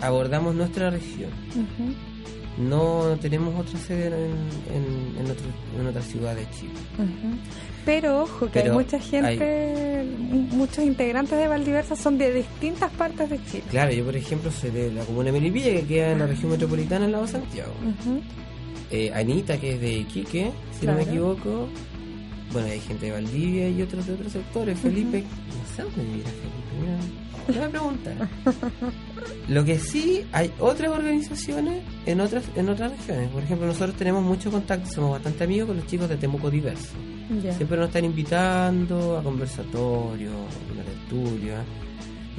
abordamos 0.00 0.54
nuestra 0.54 0.90
región. 0.90 1.30
Ujú, 1.50 2.62
No 2.68 3.16
tenemos 3.20 3.58
otra 3.58 3.78
sede 3.78 4.06
en, 4.06 4.32
en, 4.74 5.16
en 5.18 5.30
otro- 5.30 5.80
en 5.80 5.86
otra 5.86 6.02
ciudad 6.02 6.34
de 6.34 6.46
Chile. 6.50 6.72
Pero 7.88 8.22
ojo, 8.24 8.46
que 8.46 8.60
Pero 8.60 8.72
hay 8.72 8.78
mucha 8.78 9.00
gente, 9.00 10.04
mu- 10.30 10.56
muchos 10.58 10.84
integrantes 10.84 11.38
de 11.38 11.48
Valdiversa 11.48 11.96
son 11.96 12.18
de 12.18 12.34
distintas 12.34 12.90
partes 12.92 13.30
de 13.30 13.42
Chile. 13.46 13.64
Claro, 13.70 13.92
yo 13.92 14.04
por 14.04 14.14
ejemplo 14.14 14.50
soy 14.50 14.70
de 14.70 14.92
la 14.92 15.02
comuna 15.04 15.26
de 15.26 15.32
Melipilla, 15.32 15.72
que 15.72 15.86
queda 15.86 16.12
en 16.12 16.18
la 16.18 16.26
región 16.26 16.50
metropolitana 16.50 17.06
al 17.06 17.12
lado 17.12 17.24
de 17.24 17.32
Santiago. 17.32 17.72
Eh, 18.90 19.10
Anita, 19.14 19.58
que 19.58 19.72
es 19.74 19.80
de 19.80 19.92
Iquique, 20.00 20.50
si 20.78 20.86
no 20.86 20.92
me 20.92 21.02
equivoco. 21.04 21.66
Bueno, 22.52 22.68
hay 22.68 22.80
gente 22.80 23.06
de 23.06 23.12
Valdivia 23.12 23.68
y 23.70 23.80
otros 23.80 24.06
de 24.06 24.12
otros 24.14 24.32
sectores. 24.32 24.78
Felipe, 24.78 25.22
no 25.22 25.76
sé 25.76 25.82
dónde 25.82 26.02
vivirá 26.02 26.28
Felipe. 26.30 26.70
mira, 26.80 26.98
le 27.48 27.58
voy 27.58 27.64
a 27.64 27.70
preguntar. 27.70 28.28
Lo 29.48 29.64
que 29.64 29.78
sí, 29.78 30.24
hay 30.32 30.52
otras 30.58 30.90
organizaciones 30.90 31.82
en 32.06 32.20
otras 32.20 32.44
en 32.54 32.68
otras 32.68 32.92
regiones. 32.92 33.30
Por 33.30 33.42
ejemplo, 33.42 33.66
nosotros 33.66 33.96
tenemos 33.96 34.22
mucho 34.22 34.50
contacto, 34.50 34.90
somos 34.90 35.12
bastante 35.12 35.44
amigos 35.44 35.68
con 35.68 35.76
los 35.76 35.86
chicos 35.86 36.08
de 36.08 36.16
Temuco 36.16 36.50
Diverso. 36.50 36.94
Siempre 37.56 37.76
nos 37.76 37.88
están 37.88 38.04
invitando 38.04 39.18
a 39.18 39.22
conversatorios, 39.22 40.32
a 40.32 40.84
tertulia. 40.84 41.62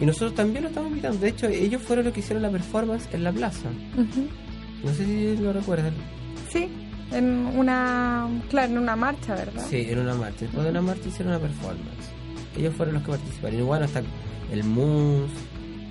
Y 0.02 0.06
nosotros 0.06 0.34
también 0.34 0.64
los 0.64 0.72
estamos 0.72 0.90
invitando. 0.90 1.20
De 1.20 1.30
hecho, 1.30 1.48
ellos 1.48 1.82
fueron 1.82 2.06
los 2.06 2.14
que 2.14 2.22
hicieron 2.22 2.42
la 2.42 2.50
performance 2.50 3.08
en 3.12 3.24
la 3.24 3.32
plaza. 3.32 3.70
Ujú. 3.98 4.28
No 4.84 4.94
sé 4.94 5.06
si 5.06 5.38
lo 5.38 5.52
recuerdan. 5.52 5.94
Sí, 6.50 6.70
en 7.12 7.46
una, 7.56 8.28
claro, 8.50 8.72
en 8.72 8.78
una 8.78 8.96
marcha, 8.96 9.36
¿verdad? 9.36 9.64
Sí, 9.70 9.88
en 9.90 10.00
una 10.00 10.16
marcha. 10.16 10.42
Después 10.42 10.64
de 10.64 10.72
una 10.72 10.82
marcha 10.82 11.10
hicieron 11.10 11.34
una 11.34 11.40
performance. 11.40 12.10
Ellos 12.58 12.74
fueron 12.76 12.96
los 12.96 13.04
que 13.04 13.12
participaron. 13.12 13.60
Y 13.60 13.64
bueno, 13.64 13.86
está 13.86 14.02
el 14.52 14.64
MUS, 14.64 15.30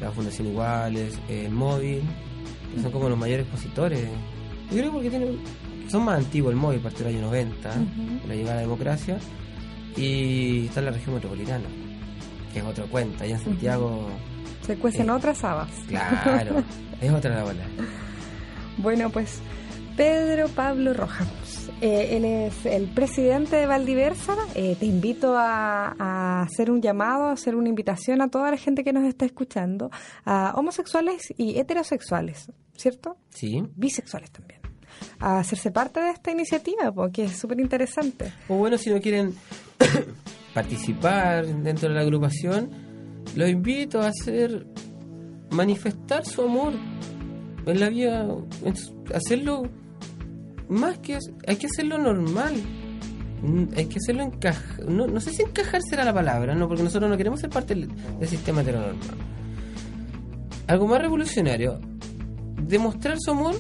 la 0.01 0.11
Fundación 0.11 0.49
Iguales, 0.49 1.19
el 1.29 1.51
Móvil, 1.51 2.03
que 2.75 2.83
son 2.83 2.91
como 2.93 3.09
los 3.09 3.19
mayores 3.19 3.47
expositores. 3.47 4.09
Yo 4.71 4.77
creo 4.79 4.93
porque 4.93 5.11
tienen, 5.11 5.39
son 5.89 6.05
más 6.05 6.19
antiguos. 6.19 6.53
El 6.53 6.59
Móvil 6.59 6.81
partió 6.81 7.07
del 7.07 7.17
año 7.17 7.27
90, 7.27 7.69
Ujú. 7.71 8.29
la 8.29 8.35
llegada 8.35 8.53
a 8.53 8.57
la 8.57 8.61
democracia. 8.63 9.19
Y 9.97 10.67
está 10.67 10.81
en 10.81 10.87
la 10.87 10.93
región 10.93 11.15
metropolitana, 11.17 11.65
que 12.53 12.59
es 12.61 12.65
otra 12.65 12.85
cuenta. 12.85 13.25
Allá 13.25 13.37
en 13.37 13.45
Santiago, 13.45 14.09
Se 14.67 14.77
cuecen 14.77 15.09
Eh. 15.09 15.13
otras 15.13 15.43
habas. 15.45 15.71
claro, 15.89 16.63
es 17.01 17.11
otra 17.11 17.35
la 17.37 17.43
bola. 17.45 17.65
Bueno, 18.77 19.11
pues 19.11 19.41
Pedro 19.97 20.47
Pablo 20.49 20.93
Rojas. 20.95 21.27
Eh, 21.81 22.17
él 22.17 22.25
es 22.25 22.67
el 22.67 22.89
presidente 22.89 23.57
de 23.57 23.67
Valdiversa. 23.67 24.37
Eh, 24.55 24.77
te 24.79 24.87
invito 24.87 25.37
a, 25.37 25.95
a 25.99 26.43
hacer 26.43 26.71
un 26.71 26.83
llamado, 26.83 27.25
a 27.25 27.33
hacer 27.33 27.55
una 27.55 27.69
invitación 27.69 28.21
a 28.21 28.29
toda 28.29 28.51
la 28.51 28.57
gente 28.57 28.83
que 28.83 28.93
nos 28.93 29.05
está 29.05 29.25
escuchando, 29.25 29.91
a 30.25 30.55
homosexuales 30.57 31.33
y 31.37 31.59
heterosexuales, 31.59 32.51
¿cierto? 32.77 33.17
Sí. 33.31 33.63
Bisexuales 33.77 34.31
también. 34.31 34.61
A 35.21 35.39
hacerse 35.39 35.71
parte 35.71 36.01
de 36.01 36.11
esta 36.11 36.33
iniciativa, 36.33 36.91
porque 36.93 37.25
es 37.25 37.37
súper 37.37 37.61
interesante. 37.61 38.33
O 38.49 38.57
bueno, 38.57 38.77
si 38.77 38.91
no 38.91 39.01
quieren 39.01 39.35
participar 40.55 41.47
dentro 41.47 41.89
de 41.89 41.95
la 41.95 42.01
agrupación, 42.01 42.71
los 43.37 43.49
invito 43.49 44.01
a 44.01 44.09
hacer, 44.09 44.67
manifestar 45.51 46.25
su 46.25 46.43
amor 46.43 46.73
en 47.67 47.81
la 47.81 47.89
vida, 47.89 48.27
hacerlo 49.15 49.63
más 50.69 50.99
que, 50.99 51.19
hay 51.47 51.57
que 51.57 51.67
hacerlo 51.67 51.99
normal. 51.99 52.55
Mm, 53.43 53.65
Hay 53.77 53.87
que 53.87 53.99
hacerlo 53.99 54.23
encajar. 54.25 54.85
No, 54.89 55.07
no 55.07 55.21
sé 55.21 55.31
si 55.33 55.43
encajar 55.43 55.81
será 55.89 56.05
la 56.05 56.13
palabra, 56.13 56.55
no, 56.55 56.67
porque 56.69 56.83
nosotros 56.83 57.09
no 57.11 57.17
queremos 57.17 57.41
ser 57.41 57.51
parte 57.51 57.75
del, 57.75 57.89
del 58.19 58.29
sistema 58.29 58.63
heteronormal. 58.63 59.17
Algo 60.67 60.87
más 60.89 61.01
revolucionario, 61.01 61.81
demostrar 62.67 63.17
su 63.21 63.31
amor 63.31 63.55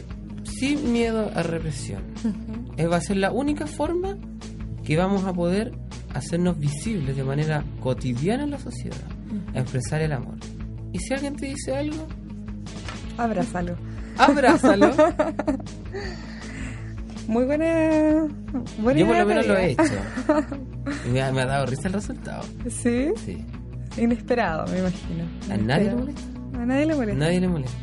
sin 0.44 0.92
miedo 0.92 1.30
a 1.34 1.42
represión. 1.42 2.02
Eh, 2.76 2.86
va 2.86 2.96
a 2.96 3.00
ser 3.00 3.16
la 3.18 3.30
única 3.32 3.66
forma 3.66 4.16
que 4.84 4.96
vamos 4.96 5.24
a 5.24 5.32
poder 5.32 5.72
hacernos 6.12 6.58
visibles 6.58 7.16
de 7.16 7.22
manera 7.24 7.64
cotidiana 7.80 8.44
en 8.44 8.50
la 8.50 8.58
sociedad, 8.58 8.98
a 9.54 9.60
expresar 9.60 10.00
el 10.02 10.12
amor. 10.12 10.36
Y 10.92 10.98
si 10.98 11.14
alguien 11.14 11.36
te 11.36 11.46
dice 11.46 11.76
algo, 11.76 12.06
Abrázalo. 13.16 13.76
abrázalo. 14.18 14.90
Muy 17.28 17.44
buena. 17.44 18.26
buena 18.78 18.98
Yo 19.00 19.06
por 19.06 19.16
lo 19.18 19.26
menos 19.26 19.46
lo 19.46 19.56
he 19.56 19.70
hecho. 19.72 19.82
Y 21.06 21.10
me 21.10 21.20
ha, 21.22 21.30
me 21.30 21.42
ha 21.42 21.46
dado 21.46 21.66
risa 21.66 21.88
el 21.88 21.94
resultado. 21.94 22.42
Sí, 22.70 23.10
Sí. 23.24 23.44
inesperado, 23.98 24.66
me 24.72 24.78
imagino. 24.78 25.24
A 25.52 25.56
nadie 25.58 25.84
le 25.90 25.94
molesta. 25.96 26.22
A 26.54 26.64
nadie 26.66 26.86
le 26.86 26.94
molesta. 26.96 27.18
Nadie 27.24 27.40
le 27.40 27.48
molesta. 27.48 27.78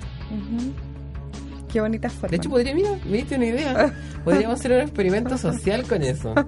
Qué 1.71 1.81
bonita 1.81 2.09
forma. 2.09 2.29
De 2.31 2.37
hecho, 2.37 2.49
podría, 2.49 2.73
mira, 2.73 2.89
me 3.05 3.17
diste 3.17 3.35
una 3.35 3.45
idea. 3.45 3.93
Podríamos 4.25 4.59
hacer 4.59 4.71
un 4.71 4.79
experimento 4.79 5.37
social 5.37 5.83
con 5.83 6.01
eso. 6.01 6.33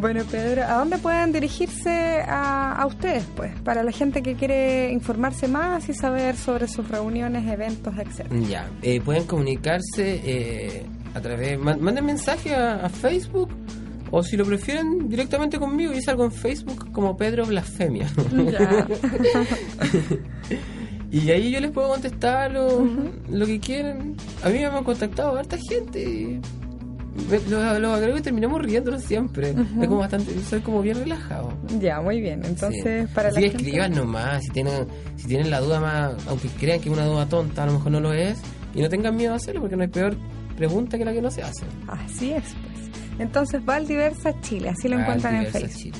Bueno, 0.00 0.22
Pedro, 0.30 0.62
¿a 0.64 0.74
dónde 0.78 0.98
pueden 0.98 1.32
dirigirse 1.32 2.22
a, 2.26 2.72
a 2.80 2.86
ustedes, 2.86 3.24
pues? 3.36 3.52
Para 3.60 3.82
la 3.82 3.92
gente 3.92 4.22
que 4.22 4.34
quiere 4.34 4.90
informarse 4.92 5.46
más 5.46 5.88
y 5.88 5.94
saber 5.94 6.36
sobre 6.36 6.68
sus 6.68 6.88
reuniones, 6.88 7.46
eventos, 7.46 7.92
etcétera. 7.98 8.40
Ya, 8.48 8.68
eh, 8.82 9.00
pueden 9.00 9.24
comunicarse 9.24 10.20
eh, 10.24 10.86
a 11.14 11.20
través, 11.20 11.58
man- 11.58 11.80
manden 11.82 12.06
mensaje 12.06 12.54
a, 12.54 12.86
a 12.86 12.88
Facebook 12.88 13.50
o 14.10 14.22
si 14.22 14.36
lo 14.36 14.44
prefieren 14.44 15.08
directamente 15.08 15.58
conmigo, 15.58 15.92
yo 15.92 16.00
salgo 16.00 16.24
en 16.24 16.32
Facebook 16.32 16.90
como 16.92 17.16
Pedro 17.16 17.46
Blasfemia. 17.46 18.08
Ya. 18.50 18.86
y 21.12 21.30
ahí 21.30 21.50
yo 21.50 21.60
les 21.60 21.70
puedo 21.72 21.88
contestar 21.90 22.52
lo, 22.52 22.86
lo 23.28 23.46
que 23.46 23.60
quieran. 23.60 24.14
A 24.42 24.48
mí 24.48 24.58
me 24.58 24.66
han 24.66 24.84
contactado 24.84 25.36
harta 25.36 25.56
gente. 25.68 26.40
Los, 27.28 27.46
los 27.80 27.94
agrego 27.96 28.16
y 28.18 28.20
terminamos 28.22 28.62
riéndonos 28.62 29.02
siempre. 29.02 29.50
Es 29.50 29.86
como 29.88 29.98
bastante, 29.98 30.32
soy 30.48 30.60
como 30.60 30.80
bien 30.82 30.96
relajado. 30.98 31.52
ya, 31.80 32.00
muy 32.00 32.20
bien. 32.20 32.44
Entonces, 32.44 33.08
Sí. 33.08 33.14
para 33.14 33.28
Así 33.28 33.40
la 33.40 33.48
gente... 33.48 33.64
escriban 33.64 33.92
nomás, 33.92 34.42
si 34.44 34.50
tienen, 34.50 34.86
si 35.16 35.26
tienen 35.26 35.50
la 35.50 35.60
duda 35.60 35.80
más, 35.80 36.26
aunque 36.28 36.48
crean 36.48 36.80
que 36.80 36.88
es 36.88 36.94
una 36.94 37.04
duda 37.06 37.26
tonta, 37.26 37.62
a 37.64 37.66
lo 37.66 37.72
mejor 37.74 37.92
no 37.92 38.00
lo 38.00 38.12
es, 38.12 38.38
y 38.74 38.80
no 38.82 38.88
tengan 38.88 39.16
miedo 39.16 39.32
a 39.32 39.36
hacerlo, 39.36 39.60
porque 39.60 39.76
no 39.76 39.82
hay 39.82 39.88
peor 39.88 40.16
pregunta 40.56 40.96
que 40.98 41.04
la 41.04 41.12
que 41.12 41.22
no 41.22 41.30
se 41.30 41.42
hace. 41.42 41.64
Así 41.88 42.32
es, 42.32 42.42
pues. 42.44 43.18
Entonces, 43.18 43.64
Valdiversa 43.64 44.40
Chile, 44.40 44.70
así 44.70 44.88
lo 44.88 44.98
encuentran 44.98 45.36
en 45.36 45.46
Facebook. 45.46 45.76
Chile. 45.76 45.98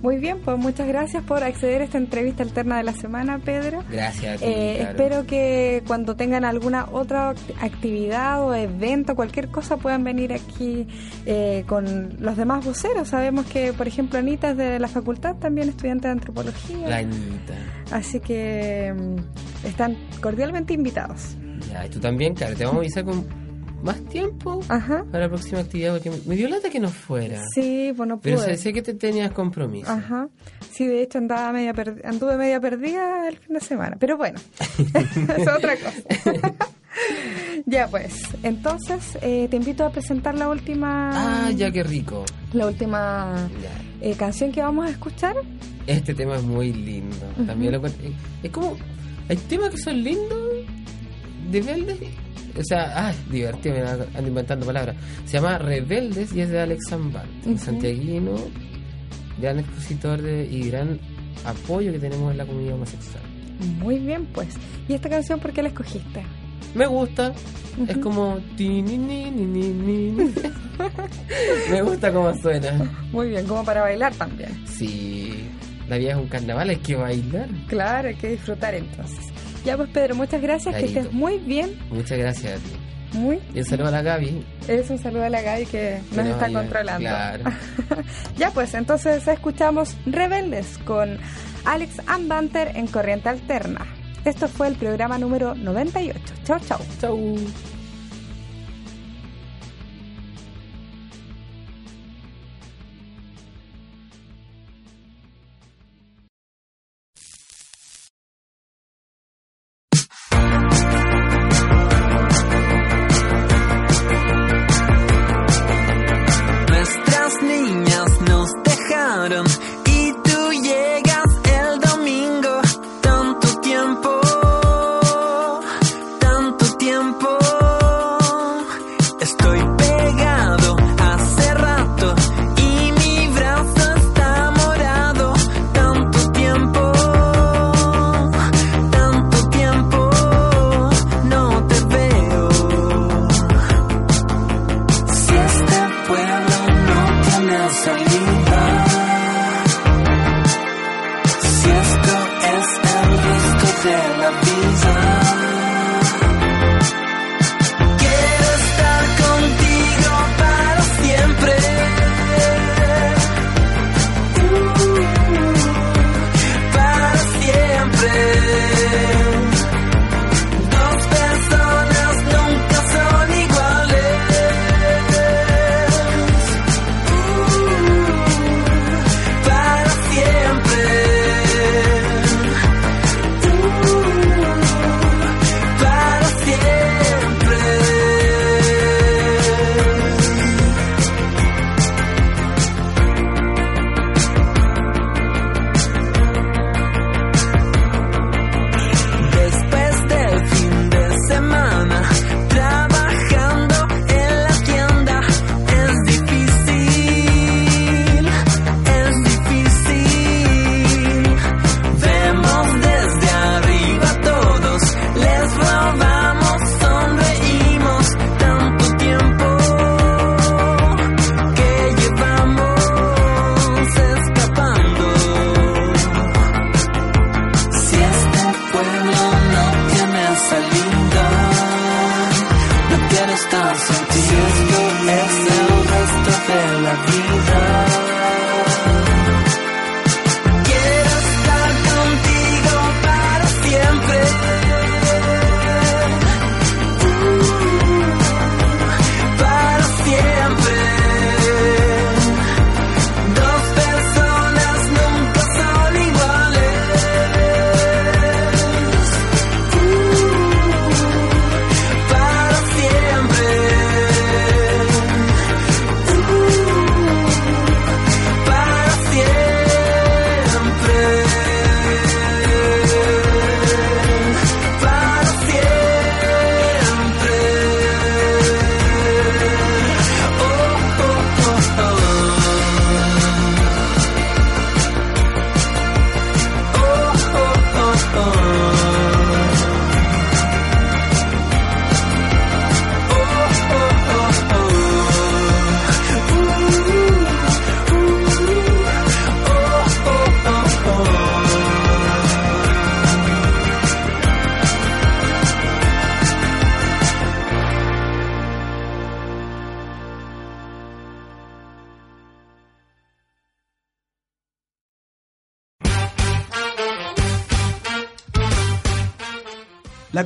Muy 0.00 0.16
bien, 0.18 0.38
pues 0.44 0.56
muchas 0.58 0.86
gracias 0.86 1.24
por 1.24 1.42
acceder 1.42 1.80
a 1.80 1.84
esta 1.84 1.98
entrevista 1.98 2.44
alterna 2.44 2.76
de 2.76 2.84
la 2.84 2.92
semana, 2.92 3.40
Pedro. 3.44 3.82
Gracias 3.90 4.36
a 4.36 4.38
ti, 4.38 4.44
Eh, 4.44 4.82
espero 4.82 5.26
que 5.26 5.82
cuando 5.88 6.14
tengan 6.14 6.44
alguna 6.44 6.86
otra 6.92 7.30
act- 7.34 7.54
actividad 7.60 8.42
o 8.44 8.54
evento, 8.54 9.16
cualquier 9.16 9.48
cosa, 9.48 9.76
puedan 9.76 10.04
venir 10.04 10.32
aquí 10.32 10.86
eh, 11.26 11.64
con 11.66 12.16
los 12.20 12.36
demás 12.36 12.64
voceros. 12.64 13.08
Sabemos 13.08 13.46
que, 13.46 13.72
por 13.72 13.88
ejemplo, 13.88 14.20
Anita 14.20 14.50
es 14.52 14.56
de 14.56 14.78
la 14.78 14.86
facultad, 14.88 15.34
también 15.34 15.68
estudiante 15.68 16.06
de 16.06 16.12
antropología. 16.12 16.88
La 16.88 16.96
Anita. 16.98 17.54
Así 17.90 18.20
que 18.20 18.94
mm, 18.96 19.66
están 19.66 19.96
cordialmente 20.20 20.74
invitados. 20.74 21.36
Ya, 21.72 21.84
y 21.86 21.88
tú 21.88 21.98
también, 21.98 22.34
claro, 22.34 22.54
te 22.54 22.64
vamos 22.64 22.76
a 22.78 22.80
avisar 22.82 23.04
con 23.04 23.26
más 23.82 24.00
tiempo 24.06 24.60
Ajá. 24.68 25.04
para 25.10 25.24
la 25.24 25.28
próxima 25.28 25.60
actividad, 25.60 25.92
porque 25.94 26.10
me- 26.26 26.34
dio 26.36 26.48
lata 26.48 26.68
que 26.70 26.80
no 26.80 26.88
fuera. 26.88 27.40
Sí, 27.54 27.92
pues 27.96 28.08
no 28.08 28.18
Pero 28.20 28.38
pude. 28.38 28.56
sé 28.56 28.72
que 28.72 28.82
te 28.82 28.94
tenías 28.94 29.30
compromiso. 29.32 29.90
Ajá. 29.90 30.28
Sí, 30.70 30.86
de 30.86 31.02
hecho 31.02 31.18
andaba 31.18 31.52
media 31.52 31.72
per- 31.74 32.02
anduve 32.04 32.36
media 32.36 32.60
perdida 32.60 33.28
el 33.28 33.36
fin 33.38 33.54
de 33.54 33.60
semana. 33.60 33.96
Pero 33.98 34.16
bueno, 34.16 34.38
es 34.78 35.48
otra 35.48 35.76
cosa. 35.76 36.52
ya 37.66 37.86
pues, 37.88 38.14
entonces 38.42 39.18
eh, 39.22 39.46
te 39.50 39.56
invito 39.56 39.84
a 39.84 39.90
presentar 39.90 40.34
la 40.34 40.48
última 40.48 41.46
Ah, 41.46 41.50
ya 41.52 41.70
qué 41.70 41.82
rico. 41.82 42.24
la 42.52 42.66
última 42.66 43.48
eh, 44.00 44.14
canción 44.16 44.52
que 44.52 44.60
vamos 44.62 44.86
a 44.86 44.90
escuchar. 44.90 45.36
Este 45.86 46.14
tema 46.14 46.36
es 46.36 46.42
muy 46.42 46.72
lindo. 46.72 47.26
También 47.46 47.72
lo 47.72 47.78
encuentro- 47.78 48.10
Es 48.42 48.50
como. 48.50 48.76
Hay 49.30 49.36
temas 49.36 49.70
que 49.70 49.78
son 49.78 50.02
lindos, 50.02 50.38
rebeldes. 51.52 51.98
O 52.56 52.62
sea, 52.64 53.08
ah, 53.08 53.12
divertido, 53.30 53.74
me 53.76 53.80
ando 53.82 54.28
inventando 54.28 54.66
palabras. 54.66 54.96
Se 55.26 55.32
llama 55.34 55.58
Rebeldes 55.58 56.32
y 56.32 56.40
es 56.40 56.50
de 56.50 56.60
Alex 56.60 56.88
Zambant, 56.88 57.28
un 57.46 57.54
Ujú. 57.54 57.64
santiaguino, 57.64 58.36
gran 59.40 59.58
expositor 59.60 60.20
de, 60.22 60.46
y 60.46 60.68
gran 60.70 60.98
apoyo 61.44 61.92
que 61.92 61.98
tenemos 61.98 62.32
en 62.32 62.38
la 62.38 62.46
comunidad 62.46 62.74
homosexual. 62.74 63.22
Muy 63.80 63.98
bien, 63.98 64.26
pues. 64.32 64.48
¿Y 64.88 64.94
esta 64.94 65.08
canción 65.08 65.40
por 65.40 65.52
qué 65.52 65.62
la 65.62 65.68
escogiste? 65.68 66.22
Me 66.74 66.86
gusta, 66.86 67.32
es 67.88 67.96
como. 67.98 68.38
ti, 68.56 68.82
ni, 68.82 68.98
ni, 68.98 69.30
ni, 69.30 69.44
ni, 69.46 69.68
ni. 69.70 70.32
Me 71.70 71.82
gusta 71.82 72.12
cómo 72.12 72.34
suena. 72.34 72.72
Muy 73.12 73.30
bien, 73.30 73.46
como 73.46 73.64
para 73.64 73.80
bailar 73.82 74.14
también. 74.14 74.50
Sí, 74.66 75.44
la 75.88 75.96
vida 75.98 76.10
es 76.10 76.16
un 76.16 76.26
carnaval, 76.28 76.68
hay 76.70 76.76
que 76.76 76.94
bailar. 76.96 77.48
Claro, 77.68 78.08
hay 78.08 78.14
que 78.16 78.28
disfrutar 78.30 78.74
entonces. 78.74 79.26
Ya 79.64 79.76
pues 79.76 79.88
Pedro, 79.90 80.14
muchas 80.14 80.40
gracias, 80.40 80.74
que 80.74 80.84
estés 80.84 81.12
muy 81.12 81.38
bien, 81.38 81.78
Muchas 81.90 82.18
gracias 82.18 82.54
a 82.54 82.56
ti. 82.56 83.18
muy. 83.18 83.40
Y 83.54 83.58
un 83.58 83.64
saludo 83.64 83.88
a 83.88 83.90
la 83.90 84.02
Gaby. 84.02 84.44
Es 84.68 84.90
un 84.90 84.98
saludo 84.98 85.24
a 85.24 85.28
la 85.30 85.42
Gaby 85.42 85.66
que 85.66 86.00
nos 86.14 86.26
está 86.26 86.52
controlando. 86.52 87.08
Claro. 87.08 87.44
ya 88.36 88.50
pues, 88.50 88.74
entonces 88.74 89.26
escuchamos 89.26 89.96
Rebeldes 90.06 90.78
con 90.84 91.18
Alex 91.64 92.00
Ambanter 92.06 92.72
en 92.76 92.86
Corriente 92.86 93.28
Alterna. 93.28 93.86
Esto 94.24 94.48
fue 94.48 94.68
el 94.68 94.74
programa 94.76 95.18
número 95.18 95.54
98. 95.54 96.20
Chau, 96.44 96.58
chau. 96.60 96.78
Chau. 97.00 97.36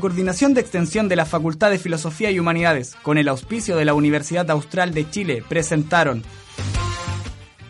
Coordinación 0.03 0.53
de 0.53 0.61
Extensión 0.61 1.09
de 1.09 1.14
la 1.14 1.26
Facultad 1.26 1.70
de 1.70 1.78
Filosofía 1.78 2.32
y 2.32 2.40
Humanidades, 2.40 2.96
con 3.03 3.18
el 3.18 3.28
auspicio 3.28 3.76
de 3.76 3.84
la 3.84 3.94
Universidad 3.94 4.50
Austral 4.50 4.92
de 4.92 5.09
Chile, 5.09 5.44
presentaron 5.48 6.24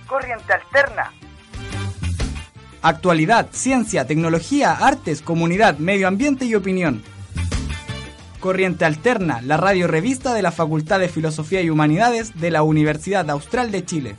Corriente 0.07 0.55
Alterna. 0.55 1.12
Actualidad, 2.80 3.49
Ciencia, 3.53 4.07
Tecnología, 4.07 4.72
Artes, 4.72 5.20
Comunidad, 5.20 5.76
Medio 5.76 6.09
Ambiente 6.09 6.47
y 6.47 6.55
Opinión. 6.55 7.03
Corriente 8.41 8.87
Alterna, 8.87 9.43
la 9.43 9.59
radio 9.59 9.87
revista 9.87 10.33
de 10.33 10.41
la 10.41 10.53
Facultad 10.53 11.01
de 11.01 11.11
Filosofía 11.11 11.61
y 11.61 11.68
Humanidades 11.68 12.41
de 12.41 12.51
la 12.51 12.62
Universidad 12.62 13.28
Austral 13.28 13.70
de 13.70 13.85
Chile. 13.85 14.16